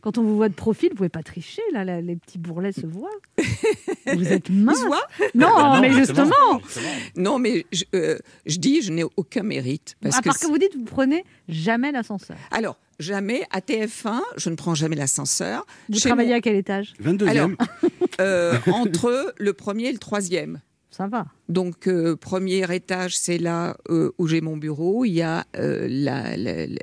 [0.03, 2.71] quand on vous voit de profil, vous pouvez pas tricher, là, là, les petits bourrelets
[2.71, 3.11] se voient.
[4.15, 4.79] vous êtes mince.
[5.35, 6.61] Non, Ah non, mais justement.
[6.65, 9.97] justement, Non, mais je, euh, je dis, je n'ai aucun mérite.
[10.01, 12.37] Parce à part que que vous dites, vous prenez jamais l'ascenseur.
[12.53, 15.67] Alors, jamais, à TF1, je ne prends jamais l'ascenseur.
[15.89, 16.93] Vous Chez travaillez à quel étage?
[17.03, 17.29] 22e.
[17.29, 17.51] Alors,
[18.21, 20.61] euh, entre le premier et le troisième.
[20.91, 21.27] Ça va.
[21.49, 25.05] Donc, euh, premier étage, c'est là euh, où j'ai mon bureau.
[25.05, 25.87] Il y a euh,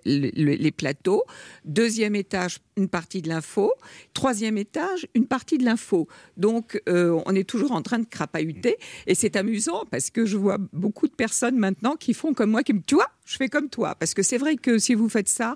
[0.06, 1.24] les plateaux.
[1.66, 3.74] Deuxième étage, une partie de l'info.
[4.14, 6.08] Troisième étage, une partie de l'info.
[6.38, 8.78] Donc, on est toujours en train de crapahuter.
[9.08, 12.64] Et c'est amusant parce que je vois beaucoup de personnes maintenant qui font comme moi,
[12.64, 12.82] qui me...
[12.82, 13.96] Tu vois, je fais comme toi.
[14.00, 15.56] Parce que c'est vrai que si vous faites ça...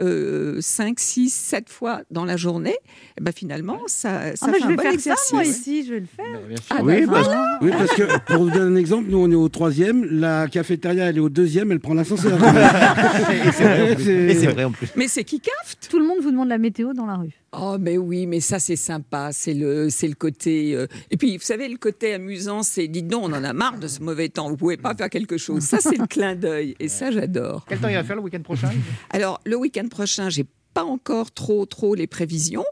[0.00, 2.76] 5, 6, 7 fois dans la journée,
[3.18, 5.30] eh ben finalement, ça, ça Ah, fait je un vais bon faire exercice.
[5.30, 6.24] ça, moi, ici, je vais le faire.
[6.70, 7.58] Ah, oui, bah, parce, voilà.
[7.62, 11.06] oui, parce que pour vous donner un exemple, nous on est au troisième, la cafétéria
[11.06, 12.38] elle est au deuxième, elle prend l'ascenseur.
[13.32, 14.86] Et c'est vrai vrai en plus.
[14.94, 15.88] Mais c'est qui cafte?
[15.90, 17.32] Tout le monde vous demande la météo dans la rue.
[17.52, 19.30] Oh, mais oui, mais ça, c'est sympa.
[19.32, 20.74] C'est le, c'est le côté.
[20.74, 23.78] euh, Et puis, vous savez, le côté amusant, c'est dites donc, on en a marre
[23.78, 24.50] de ce mauvais temps.
[24.50, 25.62] Vous pouvez pas faire quelque chose.
[25.62, 26.74] Ça, c'est le clin d'œil.
[26.78, 27.64] Et ça, j'adore.
[27.68, 28.70] Quel temps il va faire le week-end prochain?
[29.10, 30.44] Alors, le week-end prochain, j'ai
[30.74, 32.66] pas encore trop, trop les prévisions.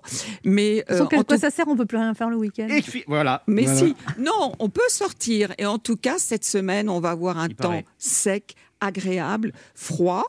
[0.44, 0.84] Mais.
[0.90, 2.68] euh, Sans quel en quoi tout- ça sert On peut plus rien faire le week-end?
[2.68, 3.42] Et fi- voilà.
[3.46, 3.78] Mais Voilà.
[3.78, 5.52] si, non, on peut sortir.
[5.56, 7.84] Et en tout cas, cette semaine, on va avoir un Il temps paraît.
[7.96, 10.24] sec, agréable, froid,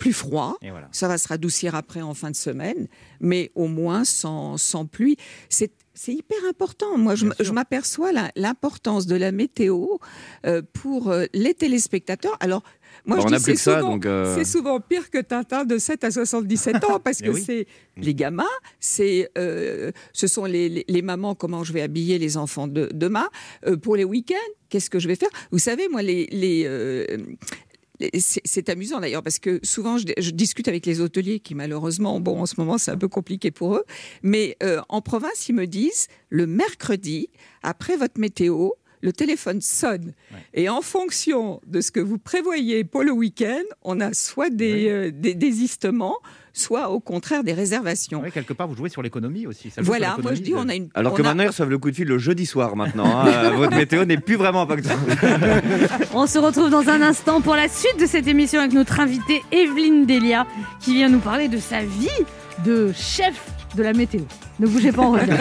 [0.00, 0.56] plus froid.
[0.62, 0.88] Voilà.
[0.92, 2.88] Ça va se radoucir après en fin de semaine,
[3.20, 5.16] mais au moins sans, sans pluie.
[5.50, 6.96] C'est c'est hyper important.
[6.96, 7.44] Moi, je, Bien sûr.
[7.44, 9.98] je m'aperçois l'importance de la météo
[10.46, 12.36] euh, pour euh, les téléspectateurs.
[12.40, 12.62] Alors,
[13.04, 16.10] moi, Bah, je dis c'est souvent, euh, c'est souvent pire que Tintin de 7 à
[16.10, 17.42] 77 ans parce Mais que oui.
[17.44, 17.66] c'est
[17.98, 18.44] les gamins,
[18.78, 22.88] c'est euh, ce sont les, les- les mamans, comment je vais habiller les enfants de
[22.94, 23.28] demain.
[23.82, 25.30] Pour les week-ends, qu'est-ce que je vais faire?
[25.50, 26.26] Vous savez, moi, les.
[26.30, 27.18] les-
[28.18, 32.40] c'est amusant d'ailleurs parce que souvent je, je discute avec les hôteliers qui malheureusement, bon
[32.40, 33.84] en ce moment c'est un peu compliqué pour eux,
[34.22, 37.28] mais euh, en province ils me disent le mercredi
[37.62, 38.70] après votre météo,
[39.02, 40.12] le téléphone sonne.
[40.54, 44.88] Et en fonction de ce que vous prévoyez pour le week-end, on a soit des,
[44.88, 46.18] euh, des désistements,
[46.52, 48.20] soit au contraire des réservations.
[48.22, 49.70] Ouais, quelque part, vous jouez sur l'économie aussi.
[49.70, 50.88] ça Voilà, moi je dis on a une.
[50.94, 53.20] Alors on que a- maintenant, ils reçoivent le coup de fil le jeudi soir maintenant.
[53.24, 53.50] hein.
[53.56, 54.98] Votre météo n'est plus vraiment impactante.
[56.14, 59.42] On se retrouve dans un instant pour la suite de cette émission avec notre invitée
[59.52, 60.46] Evelyne Delia
[60.80, 62.08] qui vient nous parler de sa vie
[62.64, 63.34] de chef
[63.76, 64.22] de la météo.
[64.58, 65.36] Ne bougez pas, on revient.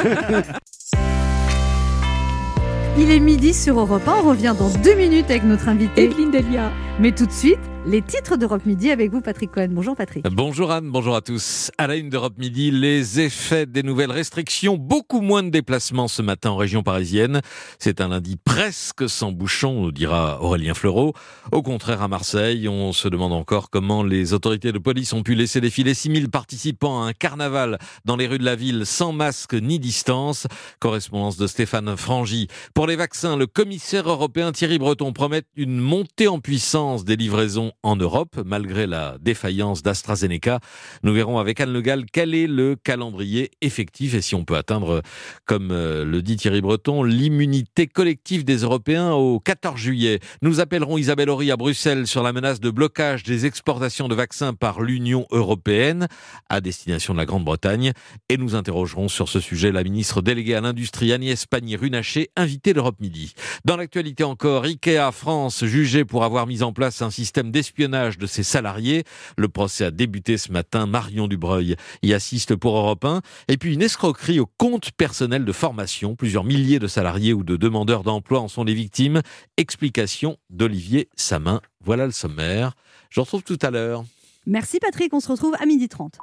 [2.98, 4.12] Il est midi sur Europe 1.
[4.24, 6.04] On revient dans deux minutes avec notre invitée.
[6.06, 6.72] Evelyne Delia.
[7.00, 9.70] Mais tout de suite, les titres d'Europe Midi avec vous, Patrick Cohen.
[9.72, 10.24] Bonjour, Patrick.
[10.30, 11.72] Bonjour Anne, bonjour à tous.
[11.80, 14.78] À la une d'Europe Midi, les effets des nouvelles restrictions.
[14.78, 17.42] Beaucoup moins de déplacements ce matin en région parisienne.
[17.80, 21.14] C'est un lundi presque sans bouchon, nous dira Aurélien Fleureau.
[21.52, 25.34] Au contraire, à Marseille, on se demande encore comment les autorités de police ont pu
[25.34, 29.56] laisser défiler 6000 participants à un carnaval dans les rues de la ville sans masque
[29.56, 30.46] ni distance.
[30.80, 32.50] Correspondance de Stéphane Frangy.
[32.76, 37.72] Pour les vaccins, le commissaire européen Thierry Breton promet une montée en puissance des livraisons
[37.84, 40.60] en Europe, malgré la défaillance d'AstraZeneca.
[41.04, 44.58] Nous verrons avec Anne Le Gall quel est le calendrier effectif et si on peut
[44.58, 45.02] atteindre,
[45.46, 50.20] comme euh, le dit Thierry Breton, l'immunité collective des Européens au 14 juillet.
[50.42, 54.54] Nous appellerons Isabelle Horry à Bruxelles sur la menace de blocage des exportations de vaccins
[54.54, 56.08] par l'Union européenne
[56.50, 57.94] à destination de la Grande-Bretagne
[58.28, 63.00] et nous interrogerons sur ce sujet la ministre déléguée à l'industrie Agnès Pannier-Runacher, invitée d'Europe
[63.00, 63.34] Midi.
[63.64, 68.26] Dans l'actualité encore, Ikea France jugé pour avoir mis en place un système d'espionnage de
[68.26, 69.04] ses salariés.
[69.38, 70.88] Le procès a débuté ce matin.
[70.88, 73.22] Marion Dubreuil y assiste pour Europe 1.
[73.48, 76.16] Et puis une escroquerie au compte personnel de formation.
[76.16, 79.22] Plusieurs milliers de salariés ou de demandeurs d'emploi en sont les victimes.
[79.58, 81.62] Explication d'Olivier Samin.
[81.84, 82.74] Voilà le sommaire.
[83.12, 84.04] Je retrouve tout à l'heure.
[84.48, 85.14] Merci, Patrick.
[85.14, 86.18] On se retrouve à midi 30.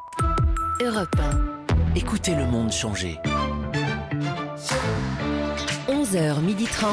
[0.83, 1.17] Europe
[1.71, 1.95] 1.
[1.95, 3.19] Écoutez le monde changer.
[5.89, 6.87] 11h30.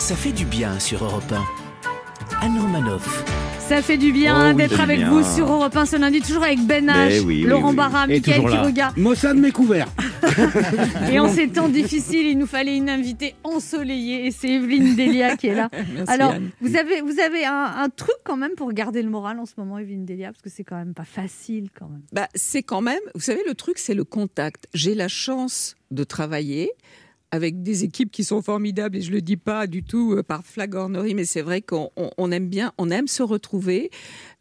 [0.00, 1.44] Ça fait du bien sur Europe 1.
[2.42, 3.49] Anne Romanoff.
[3.70, 5.08] Ça fait du bien Oh oui, d'être avec bien.
[5.10, 7.76] vous sur Europe 1 ce lundi, toujours avec Ben Mais H, oui, Laurent oui.
[7.76, 8.40] Barra, Mickaël.
[8.40, 8.92] Quiroga.
[8.96, 9.86] Mossad m'est couvert.
[11.12, 15.36] Et en ces temps difficiles, il nous fallait une invitée ensoleillée et c'est Evelyne Delia
[15.36, 15.68] qui est là.
[15.94, 16.50] Merci, Alors, Anne.
[16.60, 19.52] vous avez, vous avez un, un truc quand même pour garder le moral en ce
[19.56, 22.02] moment, Evelyne Delia, parce que c'est quand même pas facile quand même.
[22.12, 24.66] Bah, c'est quand même, vous savez, le truc, c'est le contact.
[24.74, 26.72] J'ai la chance de travailler
[27.32, 30.44] avec des équipes qui sont formidables et je le dis pas du tout euh, par
[30.44, 33.90] flagornerie, mais c'est vrai qu'on on- on aime bien, on aime se retrouver.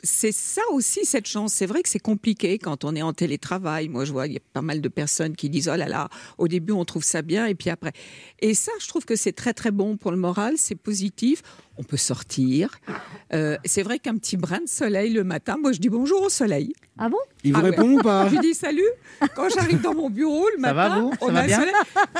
[0.01, 1.53] C'est ça aussi cette chance.
[1.53, 3.89] C'est vrai que c'est compliqué quand on est en télétravail.
[3.89, 6.09] Moi, je vois il y a pas mal de personnes qui disent oh là là,
[6.37, 7.91] au début on trouve ça bien et puis après.
[8.39, 11.41] Et ça, je trouve que c'est très très bon pour le moral, c'est positif.
[11.77, 12.77] on peut sortir.
[13.33, 16.29] Euh, c'est vrai qu'un petit brin de soleil le matin, moi je dis bonjour au
[16.29, 16.73] soleil.
[16.97, 17.17] Ah bon?
[17.45, 17.69] Il vous Ah ouais.
[17.69, 18.27] répond ou pas?
[18.27, 18.83] Je lui dis salut.
[19.33, 21.11] Quand j'arrive dans mon bureau le Ça matin, va, vous?
[21.13, 21.59] Ça on va a un bien?
[21.59, 21.73] soleil.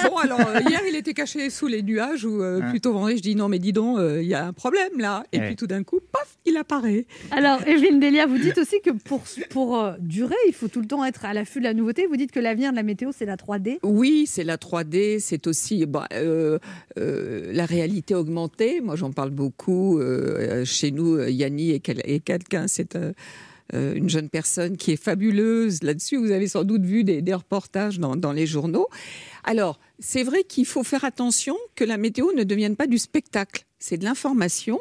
[0.06, 2.70] Bon alors euh, hier il était caché sous les nuages ou euh, Ah.
[2.70, 5.24] plutôt vendredi je dis non mais dis donc euh, il y a un problème là.
[5.34, 5.48] Et Ouais.
[5.48, 7.06] puis tout d'un coup paf il apparaît.
[7.32, 10.88] Alors, Evelyne Delia, vous dites aussi que pour, pour euh, durer, il faut tout le
[10.88, 12.08] temps être à l'affût de la nouveauté.
[12.08, 13.78] Vous dites que l'avenir de la météo, c'est la 3D.
[13.84, 16.58] Oui, c'est la 3D, c'est aussi bah, euh,
[16.98, 18.82] euh, la réalité augmentée.
[18.82, 20.02] Moi, j'en parle beaucoup.
[20.66, 22.98] chez nous, Yanni est, quel- est quelqu'un, c'est
[23.72, 26.18] une jeune personne qui est fabuleuse là-dessus.
[26.18, 28.88] Vous avez sans doute vu des, reportages dans les journaux.
[29.44, 33.66] Alors, c'est vrai qu'il faut faire attention que la météo ne devienne pas du spectacle.
[33.82, 34.78] C'est de l'information,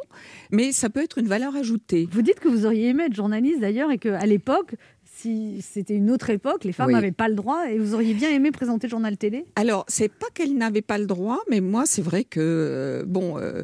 [0.51, 2.09] mais ça peut être une valeur ajoutée.
[2.11, 4.75] Vous dites que vous auriez aimé être journaliste d'ailleurs et qu'à l'époque,
[5.05, 6.95] si c'était une autre époque, les femmes Oui.
[6.95, 9.45] n'avaient pas le droit et vous auriez bien aimé présenter le journal télé?
[9.55, 13.39] Alors, c'est pas qu'elle n'avait pas le droit, mais moi, c'est vrai que, euh, bon,
[13.39, 13.63] euh,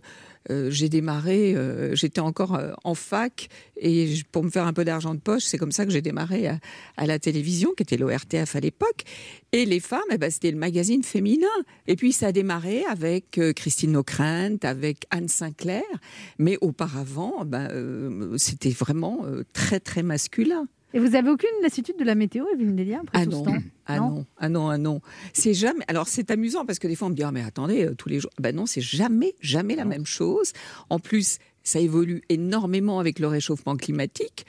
[0.51, 3.49] euh, j'ai démarré, euh, j'étais encore euh, en fac,
[3.81, 6.49] et pour me faire un peu d'argent de poche, c'est comme ça que j'ai démarré
[6.49, 9.05] à, la télévision, qui était l'ORTF à l'époque.
[9.53, 11.47] Et les femmes, eh ben, c'était le magazine féminin.
[11.87, 15.83] Et puis, ça a démarré avec Christine Ockrent, avec Anne Sinclair,
[16.39, 20.67] mais auparavant, ben, c'était vraiment très, très masculin.
[20.95, 23.45] Et vous avez aucune lassitude de la météo, Evelyne Delia, après Ah tout non.
[23.45, 25.01] ce temps Ah Non non, ah non, ah non.
[25.33, 25.85] C'est jamais.
[25.89, 28.09] Alors c'est amusant parce que des fois on me dit ah mais attendez euh, tous
[28.09, 28.31] les jours.
[28.41, 30.53] Ben non, c'est jamais, jamais la même chose.
[30.91, 34.47] En plus, ça évolue énormément avec le réchauffement climatique.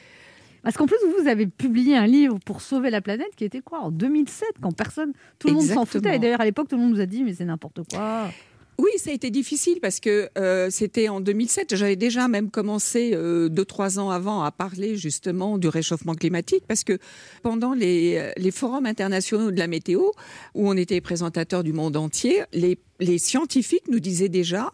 [0.64, 3.82] Parce qu'en plus, vous avez publié un livre pour sauver la planète qui était quoi
[3.82, 6.16] En 2007, quand personne, tout le monde s'en foutait.
[6.16, 8.30] Et d'ailleurs, à l'époque, tout le monde nous a dit, mais c'est n'importe quoi.
[8.78, 11.76] Oui, ça a été difficile parce que euh, c'était en 2007.
[11.76, 16.66] J'avais déjà même commencé euh, deux trois ans avant à parler justement du réchauffement climatique
[16.68, 16.98] parce que
[17.42, 20.12] pendant les, euh, forums internationaux de la météo
[20.54, 24.74] où on était présentateurs du monde entier, les, les scientifiques nous disaient déjà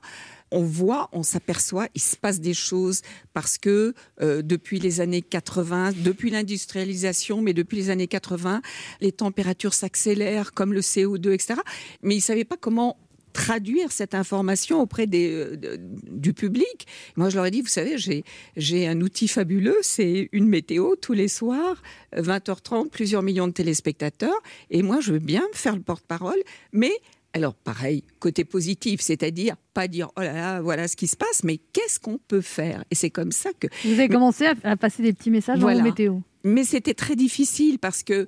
[0.51, 3.01] on voit, on s'aperçoit, il se passe des choses
[3.33, 8.61] parce que euh, depuis les années 80, depuis l'industrialisation, mais depuis les années 80,
[8.99, 11.55] les températures s'accélèrent comme le CO2, etc.
[12.03, 12.97] Mais ils ne savaient pas comment
[13.33, 15.79] traduire cette information auprès des, euh, de-
[16.09, 16.87] du public.
[17.15, 21.13] Moi, je leur ai dit, vous savez, j'ai, un outil fabuleux, c'est une météo tous
[21.13, 21.81] les soirs,
[22.15, 26.39] 20h30, plusieurs millions de téléspectateurs, et moi, je veux bien me faire le porte-parole,
[26.71, 26.91] mais
[27.33, 31.45] alors, pareil, côté positif, c'est-à-dire pas dire oh là là, voilà ce qui se passe,
[31.45, 32.83] mais qu'est-ce qu'on peut faire?
[32.91, 33.67] Et c'est comme ça que.
[33.85, 35.79] Vous avez commencé à, à passer des petits messages dans Voilà.
[35.79, 36.17] vos météo.
[36.43, 38.27] Mais c'était très difficile parce que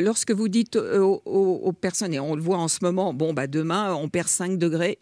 [0.00, 3.12] lorsque vous dites euh, aux, aux- aux personnes, et on le voit en ce moment,
[3.14, 4.98] bon, bah demain, on perd 5 degrés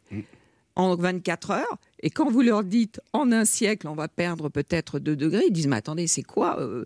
[0.76, 4.98] en 24 heures, et quand vous leur dites en un siècle, on va perdre peut-être
[4.98, 6.84] 2 degrés, ils disent, mais attendez, c'est quoi euh,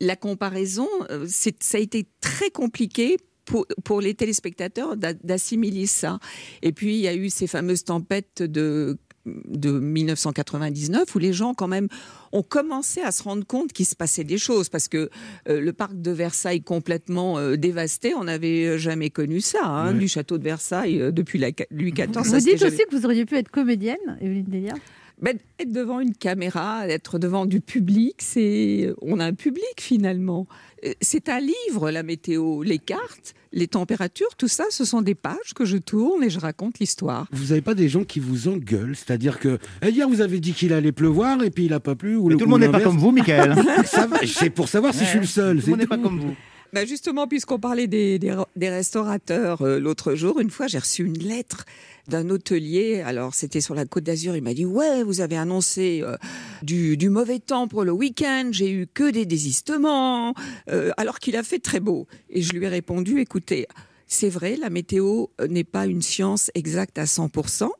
[0.00, 3.16] La comparaison, euh, ça a été très compliqué.
[3.46, 6.20] Pour, pour les téléspectateurs d'a- d'assimiler ça.
[6.62, 8.96] Et puis, il y a eu ces fameuses tempêtes de,
[9.26, 11.88] de 1999 où les gens, quand même,
[12.32, 15.10] ont commencé à se rendre compte qu'il se passait des choses parce que
[15.48, 20.08] euh, le parc de Versailles complètement euh, dévasté, on n'avait jamais connu ça, hein, du
[20.08, 22.08] château de Versailles euh, depuis la, Louis XIV.
[22.12, 24.74] Vous dites jamais- aussi que vous auriez pu être comédienne, Evelyne Delia?
[25.22, 30.46] Ben, être devant une caméra, être devant du public, c'est on a un public finalement.
[30.84, 35.14] Euh, C'est un livre la météo, les cartes, les températures, tout ça, ce sont des
[35.14, 37.26] pages que je tourne et je raconte l'histoire.
[37.32, 40.52] Vous n'avez pas des gens qui vous engueulent C'est-à-dire que eh, hier, vous avez dit
[40.52, 42.16] qu'il allait pleuvoir et puis il n'a pas plu.
[42.16, 43.56] Ou Mais le, tout le monde n'est pas comme vous, Michael.
[43.84, 45.58] Ça va, c'est pour savoir si je suis le seul.
[45.60, 46.34] Tout le monde n'est pas comme vous.
[46.72, 51.04] Ben justement, puisqu'on parlait des, des, des restaurateurs euh, l'autre jour, une fois, j'ai reçu
[51.04, 51.64] une lettre
[52.08, 53.00] d'un hôtelier.
[53.00, 54.36] Alors, c'était sur la Côte d'Azur.
[54.36, 56.16] Il m'a dit Ouais, vous avez annoncé euh,
[56.62, 58.48] du, du mauvais temps pour le week-end.
[58.52, 60.34] J'ai eu que des désistements,
[60.70, 62.06] euh, alors qu'il a fait très beau.
[62.28, 63.66] Et je lui ai répondu Écoutez,
[64.12, 67.70] c'est vrai, la météo euh, n'est pas une science exacte à 100%.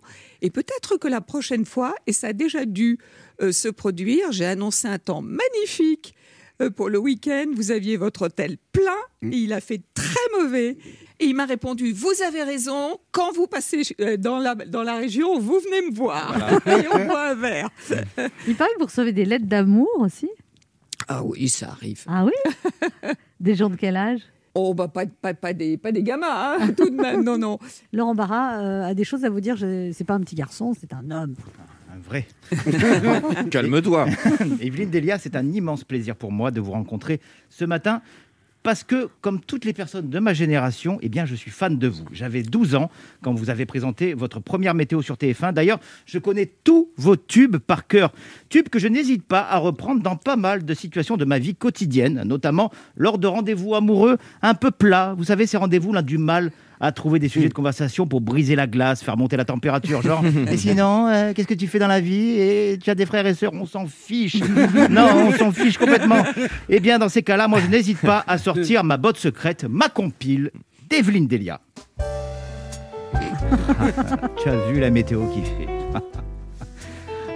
[0.43, 2.99] Et peut-être que la prochaine fois, et ça a déjà dû
[3.43, 6.15] euh, se produire, j'ai annoncé un temps magnifique
[6.63, 10.79] euh, pour le week-end, vous aviez votre hôtel plein, et il a fait très mauvais.
[11.23, 14.97] Et il m'a répondu, vous avez raison, quand vous passez euh, dans la, dans la
[14.97, 16.35] région, vous venez me voir.
[16.67, 17.69] et on boit un verre.
[18.49, 20.31] Il paraît que vous recevez des lettres d'amour aussi.
[21.09, 22.05] Ah oui, ça arrive.
[22.09, 22.33] Ah oui
[23.41, 24.21] Des gens de quel âge?
[24.55, 26.27] Oh, bah pas, pas, pas, des, pas des gamins,
[26.59, 27.59] hein, tout de même, non, non.
[27.93, 29.57] Laurent Barra euh, a des choses à vous dire.
[29.57, 31.35] Je- C'est pas un petit garçon, c'est un homme.
[31.95, 32.27] Un vrai.
[33.51, 34.07] Calme-toi.
[34.61, 38.03] Evelyne Delia, c'est un immense plaisir pour moi de vous rencontrer ce matin.
[38.63, 41.89] Parce que, comme toutes les personnes de ma génération, eh bien, je suis fan de
[41.89, 42.05] vous.
[42.13, 42.91] J'avais 12 ans
[43.23, 45.55] quand vous avez présenté votre première météo sur TF1.
[45.55, 48.13] D'ailleurs, je connais tous vos tubes par cœur.
[48.51, 51.55] Tubes que je n'hésite pas à reprendre dans pas mal de situations de ma vie
[51.55, 55.15] quotidienne, notamment lors de rendez-vous amoureux un peu plats.
[55.17, 58.57] Vous savez, ces rendez-vous là du mal à trouver des sujets de conversation pour briser
[58.57, 60.01] la glace, faire monter la température.
[60.01, 62.41] Genre, et sinon, euh, qu'est-ce que tu fais dans la vie?
[62.41, 64.41] Et tu as des frères et sœurs On s'en fiche.
[64.91, 66.23] non, on s'en fiche complètement.
[66.69, 69.89] Eh bien, dans ces cas-là, moi, je n'hésite pas à sortir ma botte secrète, ma
[69.89, 70.51] compile
[70.89, 71.61] d'Evelyne Delia.
[74.43, 75.69] tu as vu la météo qui fait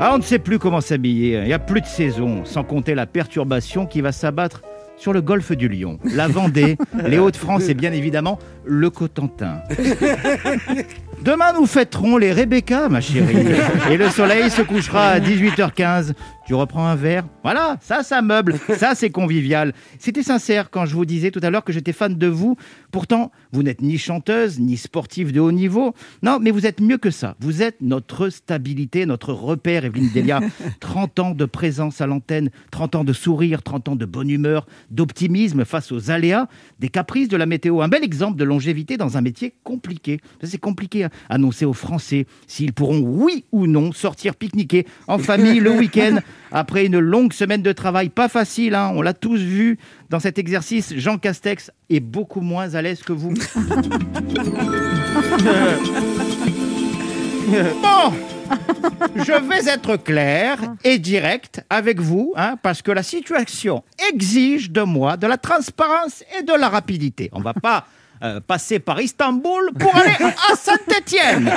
[0.00, 1.38] ah, on ne sait plus comment s'habiller.
[1.38, 4.62] Il n'y a plus de saison, sans compter la perturbation qui va s'abattre
[4.96, 6.76] sur le golfe du Lion, la Vendée,
[7.06, 9.62] les Hauts-de-France et bien évidemment le Cotentin.
[11.22, 13.54] Demain, nous fêterons les Rebecca, ma chérie.
[13.90, 16.12] Et le soleil se couchera à 18h15.
[16.46, 17.24] Tu reprends un verre?
[17.42, 18.56] Voilà, ça, ça meuble.
[18.76, 19.72] Ça, c'est convivial.
[19.98, 22.56] C'était sincère quand je vous disais tout à l'heure que j'étais fan de vous.
[22.90, 25.94] Pourtant, vous n'êtes ni chanteuse, ni sportive de haut niveau.
[26.22, 27.36] Non, mais vous êtes mieux que ça.
[27.40, 30.40] Vous êtes notre stabilité, notre repère, Evelyne Delia.
[30.80, 34.66] 30 ans de présence à l'antenne, 30 ans de sourire, 30 ans de bonne humeur,
[34.90, 36.48] d'optimisme face aux aléas,
[36.78, 37.80] des caprices de la météo.
[37.80, 40.20] Un bel exemple de longévité dans un métier compliqué.
[40.42, 45.72] C'est compliqué, annoncer aux Français s'ils pourront, oui ou non, sortir pique-niquer en famille le
[45.72, 46.18] week-end
[46.52, 48.10] après une longue semaine de travail.
[48.10, 48.92] Pas facile, hein.
[48.94, 49.78] on l'a tous vu
[50.08, 50.94] dans cet exercice.
[50.96, 53.34] Jean Castex est beaucoup moins à l'aise que vous.
[57.82, 58.12] bon,
[59.16, 63.82] je vais être clair et direct avec vous, hein, parce que la situation
[64.12, 67.30] exige de moi de la transparence et de la rapidité.
[67.32, 67.86] On va pas
[68.24, 70.14] euh, passer par Istanbul pour aller
[70.50, 71.52] à Saint-Étienne.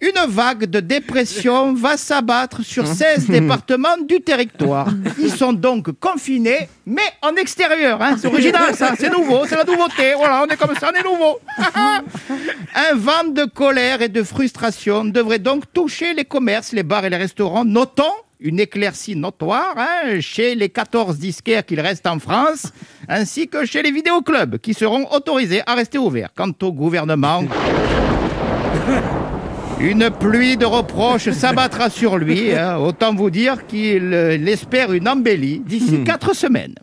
[0.00, 4.88] Une vague de dépression va s'abattre sur 16 départements du territoire.
[5.18, 8.00] Ils sont donc confinés, mais en extérieur.
[8.00, 8.16] hein.
[8.18, 8.94] C'est original, ça.
[8.98, 10.14] C'est nouveau, c'est la nouveauté.
[10.16, 11.38] Voilà, on est comme ça, on est nouveau.
[12.74, 17.10] Un vent de colère et de frustration devrait donc toucher les commerces, les bars et
[17.10, 17.64] les restaurants.
[17.64, 18.04] Notons
[18.40, 22.72] une éclaircie notoire hein, chez les 14 disquaires qu'il reste en France,
[23.08, 26.30] ainsi que chez les vidéoclubs qui seront autorisés à rester ouverts.
[26.36, 27.42] Quant au gouvernement,
[29.80, 32.52] une pluie de reproches s'abattra sur lui.
[32.54, 32.76] hein.
[32.78, 36.74] Autant vous dire qu'il euh, espère une embellie d'ici quatre semaines.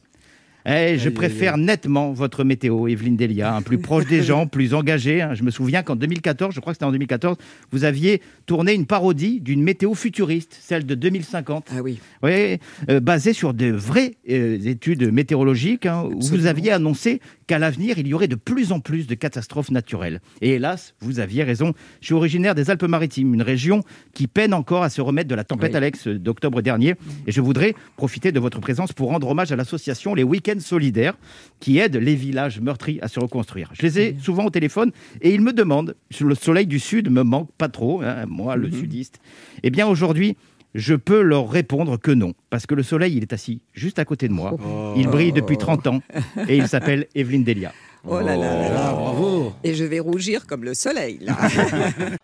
[0.68, 5.22] Eh, je préfère nettement votre météo, Evelyne Delia, hein, plus proche des gens, plus engagée.
[5.22, 5.36] hein.
[5.36, 7.38] Je me souviens qu'en 2014, je crois que c'était en 2014,
[7.72, 11.68] vous aviez tourné une parodie d'une météo futuriste, celle de 2050.
[11.72, 12.00] Ah oui.
[12.24, 12.58] Oui,
[12.90, 17.98] euh, basée sur de vraies euh, études météorologiques, hein, où vous aviez annoncé qu'à l'avenir,
[17.98, 20.22] il y aurait de plus en plus de catastrophes naturelles.
[20.42, 21.74] Et hélas, vous aviez raison.
[22.02, 23.82] Je suis originaire des Alpes-Maritimes, une région
[24.14, 25.78] qui peine encore à se remettre de la tempête Oui.
[25.78, 26.96] Alex d'octobre dernier.
[27.28, 31.18] Et je voudrais profiter de votre présence pour rendre hommage à l'association Les Week-ends Solidaires,
[31.60, 33.70] qui aide les villages meurtris à se reconstruire.
[33.74, 34.92] Je les ai souvent au téléphone
[35.22, 38.72] et ils me demandent, le soleil du sud me manque pas trop, hein, moi, le
[38.72, 39.20] sudiste.
[39.64, 40.38] Eh bien, aujourd'hui,
[40.76, 44.06] je peux leur répondre que non, parce que le soleil, il est assis juste à
[44.06, 44.56] côté de moi.
[44.98, 46.02] Il brille depuis 30 ans
[46.48, 47.72] et il s'appelle Evelyne Delia.
[48.08, 48.60] Oh là là.
[48.60, 48.92] là là.
[48.92, 49.54] bravo.
[49.64, 51.36] Et je vais rougir comme le soleil, là.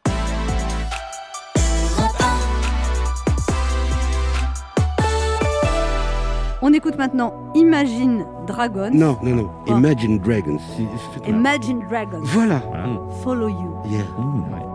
[6.63, 8.91] On écoute maintenant Imagine Dragons.
[8.93, 9.49] Non, non, non.
[9.65, 10.59] Imagine Dragons.
[11.27, 12.21] Imagine Dragons.
[12.21, 12.61] Voilà.
[13.23, 13.75] Follow you.
[13.89, 14.03] Yeah.
[14.19, 14.70] You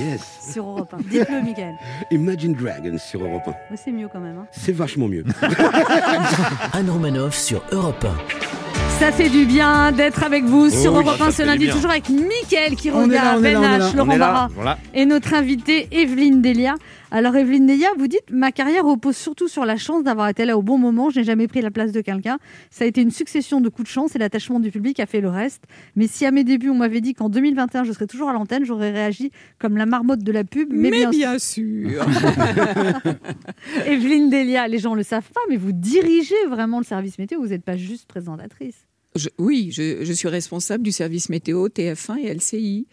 [0.00, 0.38] Yes.
[0.52, 0.98] sur Europe 1.
[1.10, 1.74] Dites-le, Michael.
[2.10, 3.50] Imagine Dragons sur Europe 1.
[3.50, 4.38] Ouais, C'est mieux quand même.
[4.38, 4.46] hein.
[4.50, 5.24] C'est vachement mieux.
[6.72, 8.14] Anne Romanoff sur Europe 1.
[8.98, 11.68] Ça fait du bien d'être avec vous sur oui, Europe ça 1 fait ce lundi,
[11.70, 13.96] toujours avec Mickaël qui regarde, Ben H.
[13.96, 14.76] Laurent Barra voilà.
[14.92, 16.74] et notre invitée Evelyne Delia.
[17.12, 20.56] Alors Evelyne Delia, vous dites ma carrière repose surtout sur la chance d'avoir été là
[20.56, 21.10] au bon moment.
[21.10, 22.38] Je n'ai jamais pris la place de quelqu'un.
[22.70, 25.20] Ça a été une succession de coups de chance et l'attachement du public a fait
[25.20, 25.64] le reste.
[25.96, 28.64] Mais si à mes débuts on m'avait dit qu'en 2021 je serais toujours à l'antenne,
[28.64, 30.68] j'aurais réagi comme la marmotte de la pub.
[30.72, 31.90] Mais, Mais bien, bien sûr.
[33.86, 37.40] Evelyne Delia, les gens le savent pas, mais vous dirigez vraiment le service météo.
[37.40, 38.86] Vous n'êtes pas juste présentatrice.
[39.16, 42.86] Je- oui, je, je suis responsable du service météo TF1 et LCI.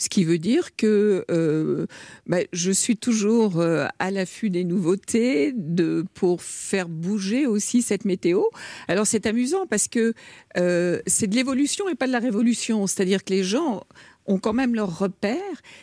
[0.00, 1.84] Ce qui veut dire que euh,
[2.26, 8.06] bah, je suis toujours euh, à l'affût des nouveautés de, pour faire bouger aussi cette
[8.06, 8.44] météo.
[8.88, 10.14] Alors c'est amusant parce que
[10.56, 12.86] euh, c'est de l'évolution et pas de la révolution.
[12.86, 13.84] C'est-à-dire que les gens
[14.26, 15.36] ont quand même leurs repères,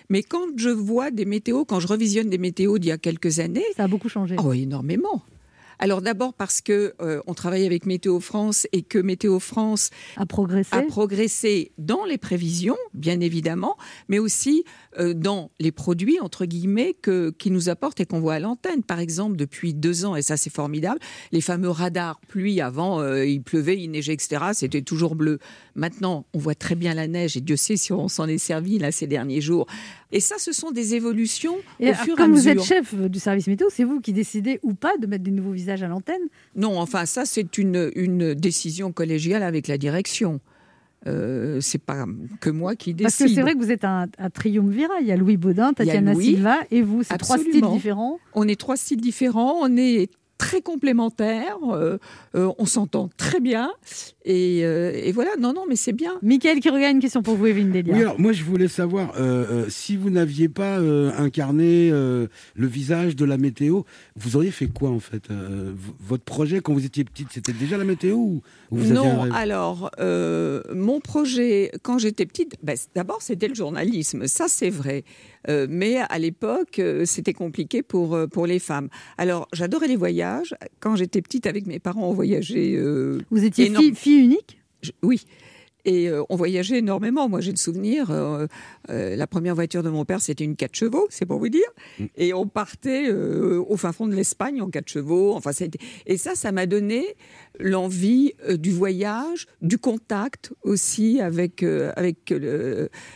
[0.09, 3.39] mais quand je vois des météos, quand je revisionne des météos d'il y a quelques
[3.39, 3.65] années...
[3.76, 4.36] Ça a beaucoup changé.
[4.43, 5.22] Oh, énormément.
[5.80, 10.25] Alors d'abord parce que euh, on travaille avec Météo France et que Météo France a
[10.25, 13.78] progressé, a progressé dans les prévisions, bien évidemment,
[14.09, 14.63] mais aussi
[14.99, 18.84] euh, dans les produits entre guillemets que qui nous apportent et qu'on voit à l'antenne.
[18.84, 20.99] Par exemple, depuis deux ans et ça c'est formidable,
[21.32, 22.59] les fameux radars pluie.
[22.61, 24.45] Avant, euh, il pleuvait, il neigeait, etc.
[24.53, 25.39] C'était toujours bleu.
[25.78, 28.80] Maintenant, on voit très bien la neige et Dieu sait si on s'en est servi
[28.80, 29.67] là ces derniers jours.
[30.11, 32.51] Et ça, ce sont des évolutions Et au alors, fur et à comme vous mesure.
[32.53, 35.51] êtes chef du service météo, c'est vous qui décidez ou pas de mettre des nouveaux
[35.51, 36.23] visages à l'antenne?
[36.55, 40.41] Non, enfin ça c'est une, une décision collégiale avec la direction.
[41.05, 42.05] Euh, c'est pas
[42.41, 43.03] que moi qui décide.
[43.03, 44.95] Parce que c'est vrai que vous êtes un, un triumvirat.
[44.99, 46.25] Il y a Louis Baudin, Tatiana Louis.
[46.25, 47.03] Silva et vous.
[47.03, 48.19] C'est trois styles différents.
[48.34, 51.97] On est trois styles différents, on est très complémentaires, euh,
[52.35, 53.71] euh, on s'entend très bien.
[54.25, 56.13] Et, euh, et voilà, non, non, mais c'est bien.
[56.21, 57.93] Michael qui regarde une question pour vous, Evelyne Delia.
[57.93, 59.13] Oui, alors moi je voulais savoir
[59.69, 63.81] si vous n'aviez pas euh, incarné euh, le visage de la météo,
[64.15, 67.77] vous auriez fait quoi en fait Euh, Votre projet quand vous étiez petite, c'était déjà
[67.77, 69.31] la météo ou, ou vous aviez un non, rêve?
[69.35, 74.69] alors, euh, mon projet, quand j'étais petite, ben, c- d'abord, c'était le journalisme, ça c'est
[74.69, 75.03] vrai.
[75.49, 78.89] Euh, mais à l'époque, c'était compliqué pour, pour les femmes.
[79.17, 80.26] Alors, j'adorais les voyages.
[80.80, 82.73] Quand j'étais petite, avec mes parents, on voyageait.
[82.75, 84.59] euh, Vous étiez fille, fille unique?
[84.82, 85.25] Je- Oui.
[85.88, 87.29] Et euh, on voyageait énormément.
[87.29, 88.45] Moi, j'ai le souvenir, euh,
[88.89, 91.63] euh, la première voiture de mon père, c'était une 4 chevaux, c'est pour vous dire.
[92.17, 95.33] Et on partait au fin fond de l'Espagne en 4 chevaux.
[95.33, 97.05] Enfin, c'était- et ça, ça m'a donné
[97.59, 102.33] l'envie du voyage, du contact aussi avec, avec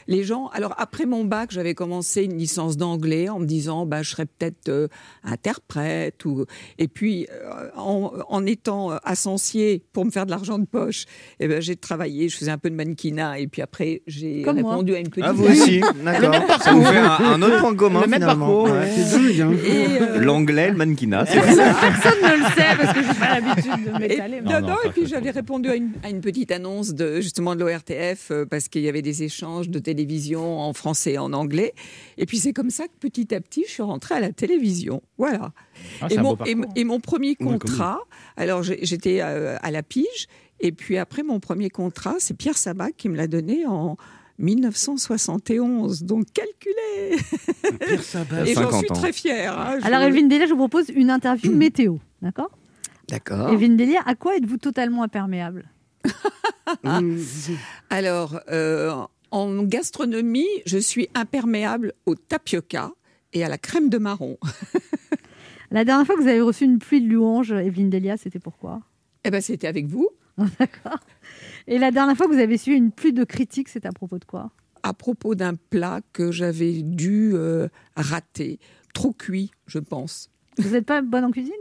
[0.08, 0.48] les gens.
[0.48, 4.26] Alors, après mon bac, j'avais commencé une licence d'anglais en me disant, bah, je serais
[4.26, 4.88] peut-être
[5.24, 6.24] interprète.
[6.24, 6.46] Ou...
[6.80, 7.28] Et puis,
[7.76, 11.06] en, en étant ascensier pour me faire de l'argent de poche,
[11.42, 13.40] eh ben, j'ai travaillé, je faisais un peu de mannequinat.
[13.40, 14.72] Et puis après, j'ai Comme moi.
[14.72, 15.24] répondu à une petite...
[15.28, 16.62] Ah, vous aussi, d'accord.
[16.62, 18.68] Ça vous fait un, un autre point commun Le même finalement.
[18.68, 18.84] hein.
[18.86, 19.42] Et,
[20.02, 21.26] euh, L'anglais, le mannequinat.
[21.26, 24.42] Personne ne le sait parce que j'ai pas l'habitude de m'étaler.
[24.42, 27.62] non, non, et puis j'avais répondu à une, à une petite annonce de justement de
[27.64, 31.74] l'ORTF euh, parce qu'il y avait des échanges de télévision en français et en anglais.
[32.18, 35.02] Et puis c'est comme ça que petit à petit je suis rentrée à la télévision.
[35.18, 35.52] Voilà.
[36.02, 36.74] Ah, c'est et, un mon, beau et, parcours.
[36.76, 38.00] et mon premier contrat,
[38.38, 40.28] alors j'étais euh, à la pige,
[40.62, 43.98] et puis après mon premier contrat, c'est Pierre Sabac qui me l'a donné en
[44.40, 46.04] 1971.
[46.04, 47.18] Donc calculez
[47.86, 48.46] Pierre Sabat.
[48.48, 49.58] Et j'en 50 suis très fière.
[49.60, 49.78] hein.
[49.80, 51.98] Je- Alors, Evelyne Delia, je vous propose une interview météo.
[52.22, 52.52] D'accord?
[53.08, 53.50] D'accord.
[53.52, 55.66] Evelyne Delia, à quoi êtes-vous totalement imperméable?
[56.84, 57.18] Mmh.
[57.90, 58.94] Alors, euh,
[59.32, 62.92] en gastronomie, je suis imperméable au tapioca
[63.34, 64.38] et à la crème de marron.
[65.72, 68.82] La dernière fois que vous avez reçu une pluie de louanges, Evelyne Delia, c'était pourquoi?
[69.24, 70.10] Eh ben, c'était avec vous.
[70.60, 71.00] D'accord.
[71.68, 74.20] Et la dernière fois que vous avez su une pluie de critiques, c'est à propos
[74.20, 74.52] de quoi?
[74.84, 78.60] À propos d'un plat que j'avais dû euh, rater,
[78.94, 80.30] trop cuit, je pense.
[80.58, 81.54] Vous n'êtes pas bonne en cuisine?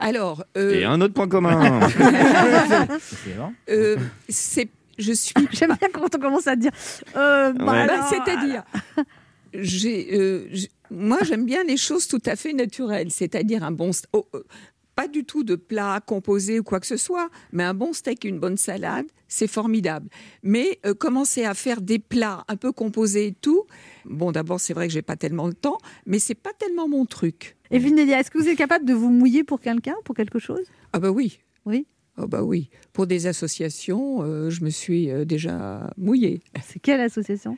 [0.00, 1.80] Alors, euh, Et un autre point commun.
[3.70, 3.96] euh,
[4.28, 4.68] c'est,
[4.98, 5.34] je suis.
[5.52, 6.72] J'aime bien quand on commence à dire.
[7.16, 8.64] Euh, bah Bah, alors, c'est-à-dire,
[9.54, 10.48] j'ai, euh,
[10.90, 14.42] moi j'aime bien les choses tout à fait naturelles, c'est-à-dire un bon, oh, euh,
[14.94, 18.24] pas du tout de plat composé ou quoi que ce soit, mais un bon steak
[18.24, 20.08] et une bonne salade, c'est formidable.
[20.42, 23.64] Mais euh, commencer à faire des plats un peu composés et tout,
[24.04, 27.06] bon d'abord c'est vrai que j'ai pas tellement le temps, mais c'est pas tellement mon
[27.06, 27.56] truc.
[27.70, 30.64] Evelyne Delia, est-ce que vous êtes capable de vous mouiller pour quelqu'un, pour quelque chose?
[30.92, 31.40] Ah bah oui.
[31.66, 31.86] Oui?
[32.16, 32.70] Ah bah oui.
[32.92, 36.42] Pour des associations, euh, je me suis euh, déjà mouillée.
[36.64, 37.56] C'est quelle association?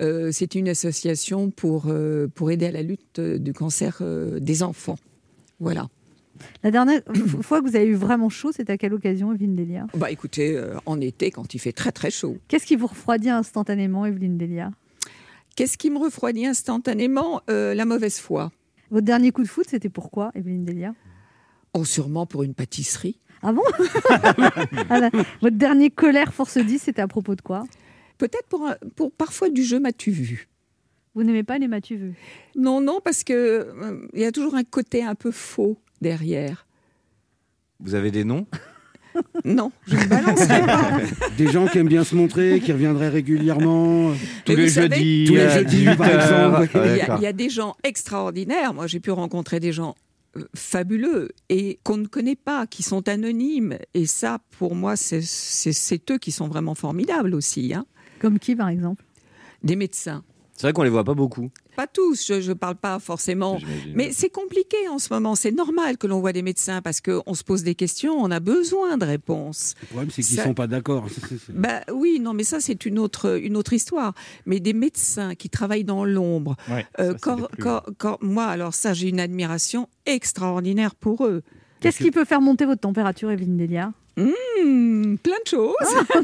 [0.00, 1.90] Euh, C'est une association pour,
[2.34, 4.02] pour aider à la lutte du cancer
[4.40, 4.98] des enfants.
[5.60, 5.88] Voilà.
[6.62, 7.00] La dernière
[7.42, 9.86] fois que vous avez eu vraiment chaud, c'était à quelle occasion, Evelyne Delia?
[9.94, 12.36] Bah écoutez, euh, en été, quand il fait très très chaud.
[12.48, 14.70] Qu'est-ce qui vous refroidit instantanément, Evelyne Delia?
[15.56, 18.52] Qu'est-ce qui me refroidit instantanément Euh, La mauvaise foi?
[18.90, 20.94] Votre dernier coup de foot, c'était pourquoi, Evelyne Delia?
[21.74, 23.18] Oh, sûrement pour une pâtisserie.
[23.42, 23.62] Ah bon?
[24.90, 25.10] Ah
[25.42, 27.64] Votre dernier colère force 10, c'était à propos de quoi?
[28.18, 30.48] Peut-être pour parfois du jeu m'as-tu vu.
[31.14, 32.14] Vous n'aimez pas les m'as-tu vu?
[32.56, 36.66] Non, non, parce que euh, il y a toujours un côté un peu faux derrière.
[37.80, 38.46] Vous avez des noms?
[39.44, 41.00] Non, je ne balancerai pas.
[41.38, 44.12] Des gens qui aiment bien se montrer, qui reviendraient régulièrement.
[44.44, 46.60] Tous les à jeudis, 18 par heures.
[46.62, 46.78] exemple.
[46.78, 47.16] Ouais, Il y, a, d'accord.
[47.18, 48.74] il y a des gens extraordinaires.
[48.74, 49.96] Moi, j'ai pu rencontrer des gens
[50.36, 53.78] euh, fabuleux et qu'on ne connaît pas, qui sont anonymes.
[53.94, 57.74] Et ça, pour moi, c'est eux qui sont vraiment formidables aussi.
[57.74, 57.86] hein.
[58.20, 59.04] Comme qui, par exemple?
[59.64, 60.22] Des médecins.
[60.58, 61.50] C'est vrai qu'on les voit pas beaucoup.
[61.76, 63.60] Pas tous, je ne parle pas forcément.
[63.94, 65.36] Mais c'est compliqué en ce moment.
[65.36, 68.40] C'est normal que l'on voit des médecins parce qu'on se pose des questions, on a
[68.40, 69.76] besoin de réponses.
[69.82, 71.06] Le problème, c'est qu'ils Ça- sont pas d'accord.
[71.54, 74.14] Bah oui, non, mais ça c'est une autre une autre histoire.
[74.46, 77.14] Mais des médecins qui travaillent dans l'ombre, Ouais, euh,
[78.20, 81.42] moi alors ça j'ai une admiration extraordinaire pour eux.
[81.80, 85.74] Qu'est-ce qui peut faire monter votre température, Evelyne Delia Hmm, plein de choses.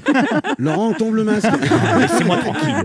[0.59, 1.46] Laurent, tombe le masque.
[2.00, 2.84] Laissez-moi tranquille.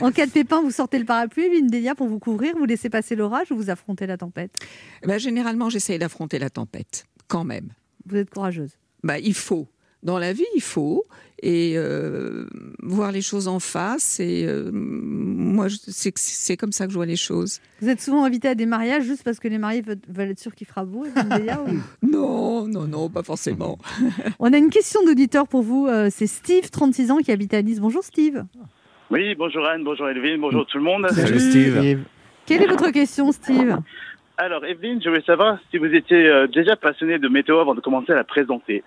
[0.00, 2.90] En cas de pépin, vous sortez le parapluie, Evelyne Delia, pour vous couvrir, vous laissez
[2.90, 4.50] passer l'orage ou vous affrontez la tempête?
[5.06, 7.68] Bah, généralement j'essaye d'affronter la tempête, quand même.
[8.06, 8.72] Vous êtes courageuse.
[9.04, 9.68] Bah, il faut.
[10.04, 11.04] Dans la vie, il faut.
[11.42, 12.46] Et euh,
[12.80, 14.18] voir les choses en face.
[14.20, 17.60] Et euh, moi, c'est comme ça que je vois les choses.
[17.82, 20.38] Vous êtes souvent invité à des mariages juste parce que les mariés veulent, veulent être
[20.38, 23.78] sûrs qu'il fera beau, ou- Non, non, non, pas forcément.
[24.38, 25.86] On a une question d'auditeur pour vous.
[25.86, 27.80] euh, C'est Steve, 36 ans, qui habite à Nice.
[27.80, 28.44] Bonjour Steve.
[29.10, 31.06] Oui, bonjour Anne, bonjour Evelyne, bonjour tout le monde.
[31.10, 31.98] Salut Steve.
[32.46, 33.76] Quelle est votre question, Steve?
[34.36, 38.12] Alors Evelyne, je voulais savoir si vous étiez déjà passionnée de météo avant de commencer
[38.12, 38.82] à la présenter.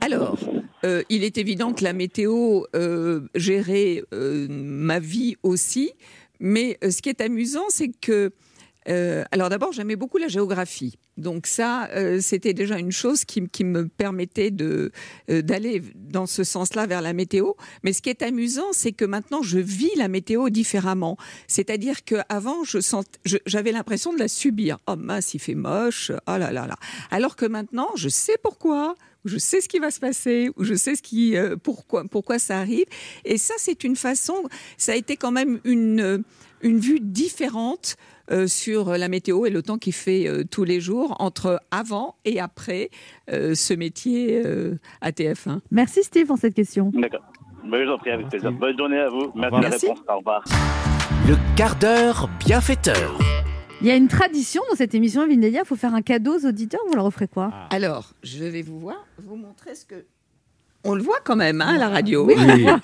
[0.00, 0.38] Alors,
[0.84, 5.92] euh, il est évident que la météo euh, gérait euh, ma vie aussi,
[6.40, 8.30] mais euh, ce qui est amusant, c'est que,
[8.88, 10.96] euh, alors d'abord, j'aimais beaucoup la géographie.
[11.18, 14.90] Donc ça, euh, c'était déjà une chose qui, qui me permettait de
[15.28, 17.52] d'aller dans ce sens-là vers la météo.
[17.82, 21.18] Mais ce qui est amusant, c'est que maintenant, je vis la météo différemment.
[21.46, 24.78] C'est-à-dire qu'avant, je- j'avais l'impression de la subir.
[24.86, 26.10] Oh mince, il fait moche.
[26.26, 26.76] Oh là là là.
[27.10, 28.94] Alors que maintenant, je sais pourquoi
[29.24, 32.38] je sais ce qui va se passer, ou je sais ce qui, euh, pourquoi, pourquoi
[32.38, 32.86] ça arrive.
[33.24, 34.34] Et ça, c'est une façon,
[34.76, 36.18] ça a été quand même une, euh,
[36.62, 37.96] une vue différente
[38.30, 42.14] euh, sur la météo et le temps qu'il fait euh, tous les jours entre avant
[42.24, 42.90] et après
[43.32, 45.60] euh, ce métier euh, à TF1.
[45.70, 46.90] Merci Steve pour cette question.
[46.94, 47.22] D'accord.
[47.64, 48.52] Ben, je vous en prie, avec plaisir.
[48.52, 49.32] Bonne journée à vous.
[49.34, 49.86] Merci de la Merci.
[49.86, 50.04] réponse.
[50.08, 50.44] Au revoir.
[51.28, 53.18] Le quart d'heure bienfaiteur.
[53.80, 55.60] Il y a une tradition dans cette émission, Evelyne Delia.
[55.64, 56.80] Il faut faire un cadeau aux auditeurs.
[56.88, 57.50] Vous leur offrez quoi?
[57.70, 60.04] Alors, je vais vous voir, vous montrer ce que.
[60.84, 62.26] On le voit quand même, hein, à la radio.
[62.26, 62.80] Oui, on le voit.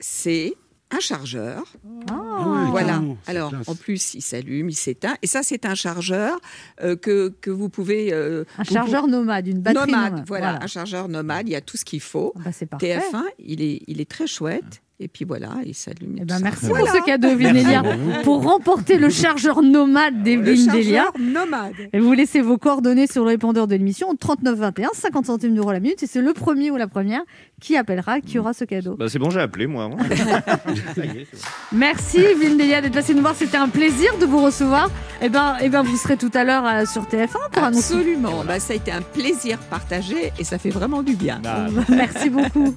[0.00, 0.54] c'est
[0.90, 1.64] un chargeur.
[2.10, 3.02] Ah, voilà.
[3.26, 3.68] Alors, classe.
[3.68, 5.14] en plus, il s'allume, il s'éteint.
[5.22, 6.38] Et ça, c'est un chargeur
[6.82, 8.12] euh, que, que vous pouvez.
[8.12, 10.10] euh, Un vous chargeur nomade, une batterie nomade.
[10.12, 10.24] nomade.
[10.28, 10.64] Voilà, Voilà.
[10.64, 11.48] un chargeur nomade.
[11.48, 12.32] Il y a tout ce qu'il faut.
[12.36, 12.98] Ah bah, c'est parfait.
[12.98, 14.82] TF1, il est, il est très chouette.
[15.00, 16.16] Et puis voilà, il s'allume.
[16.20, 16.84] Eh ben, merci Voilà.
[16.86, 17.82] pour ce cadeau, Evelyne Delia.
[18.22, 20.54] Pour remporter le chargeur nomade Delia.
[20.56, 21.72] chargeur nomade.
[21.92, 25.72] Et vous laissez vos coordonnées sur le répondeur de l'émission 39 21, 50 centimes d'euros
[25.72, 26.00] la minute.
[26.04, 27.22] Et c'est le premier ou la première
[27.60, 28.94] qui appellera qui aura ce cadeau.
[28.94, 29.90] Bah, c'est bon, j'ai appelé moi.
[31.72, 33.34] Merci Evelyne Delia d'être passée nous voir.
[33.34, 34.90] C'était un plaisir de vous recevoir.
[35.20, 37.94] Et ben, et ben vous serez tout à l'heure euh, sur TF1 pour annoncer.
[37.94, 38.44] Absolument.
[38.46, 41.40] Bah, ça a été un plaisir partagé et ça fait vraiment du bien.
[41.88, 42.74] Merci beaucoup.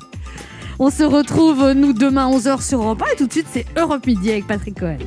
[0.80, 3.14] On se retrouve, nous, demain 11h sur Europe 1.
[3.14, 4.98] Et tout de suite, c'est Europe Midi avec Patrick Cohen.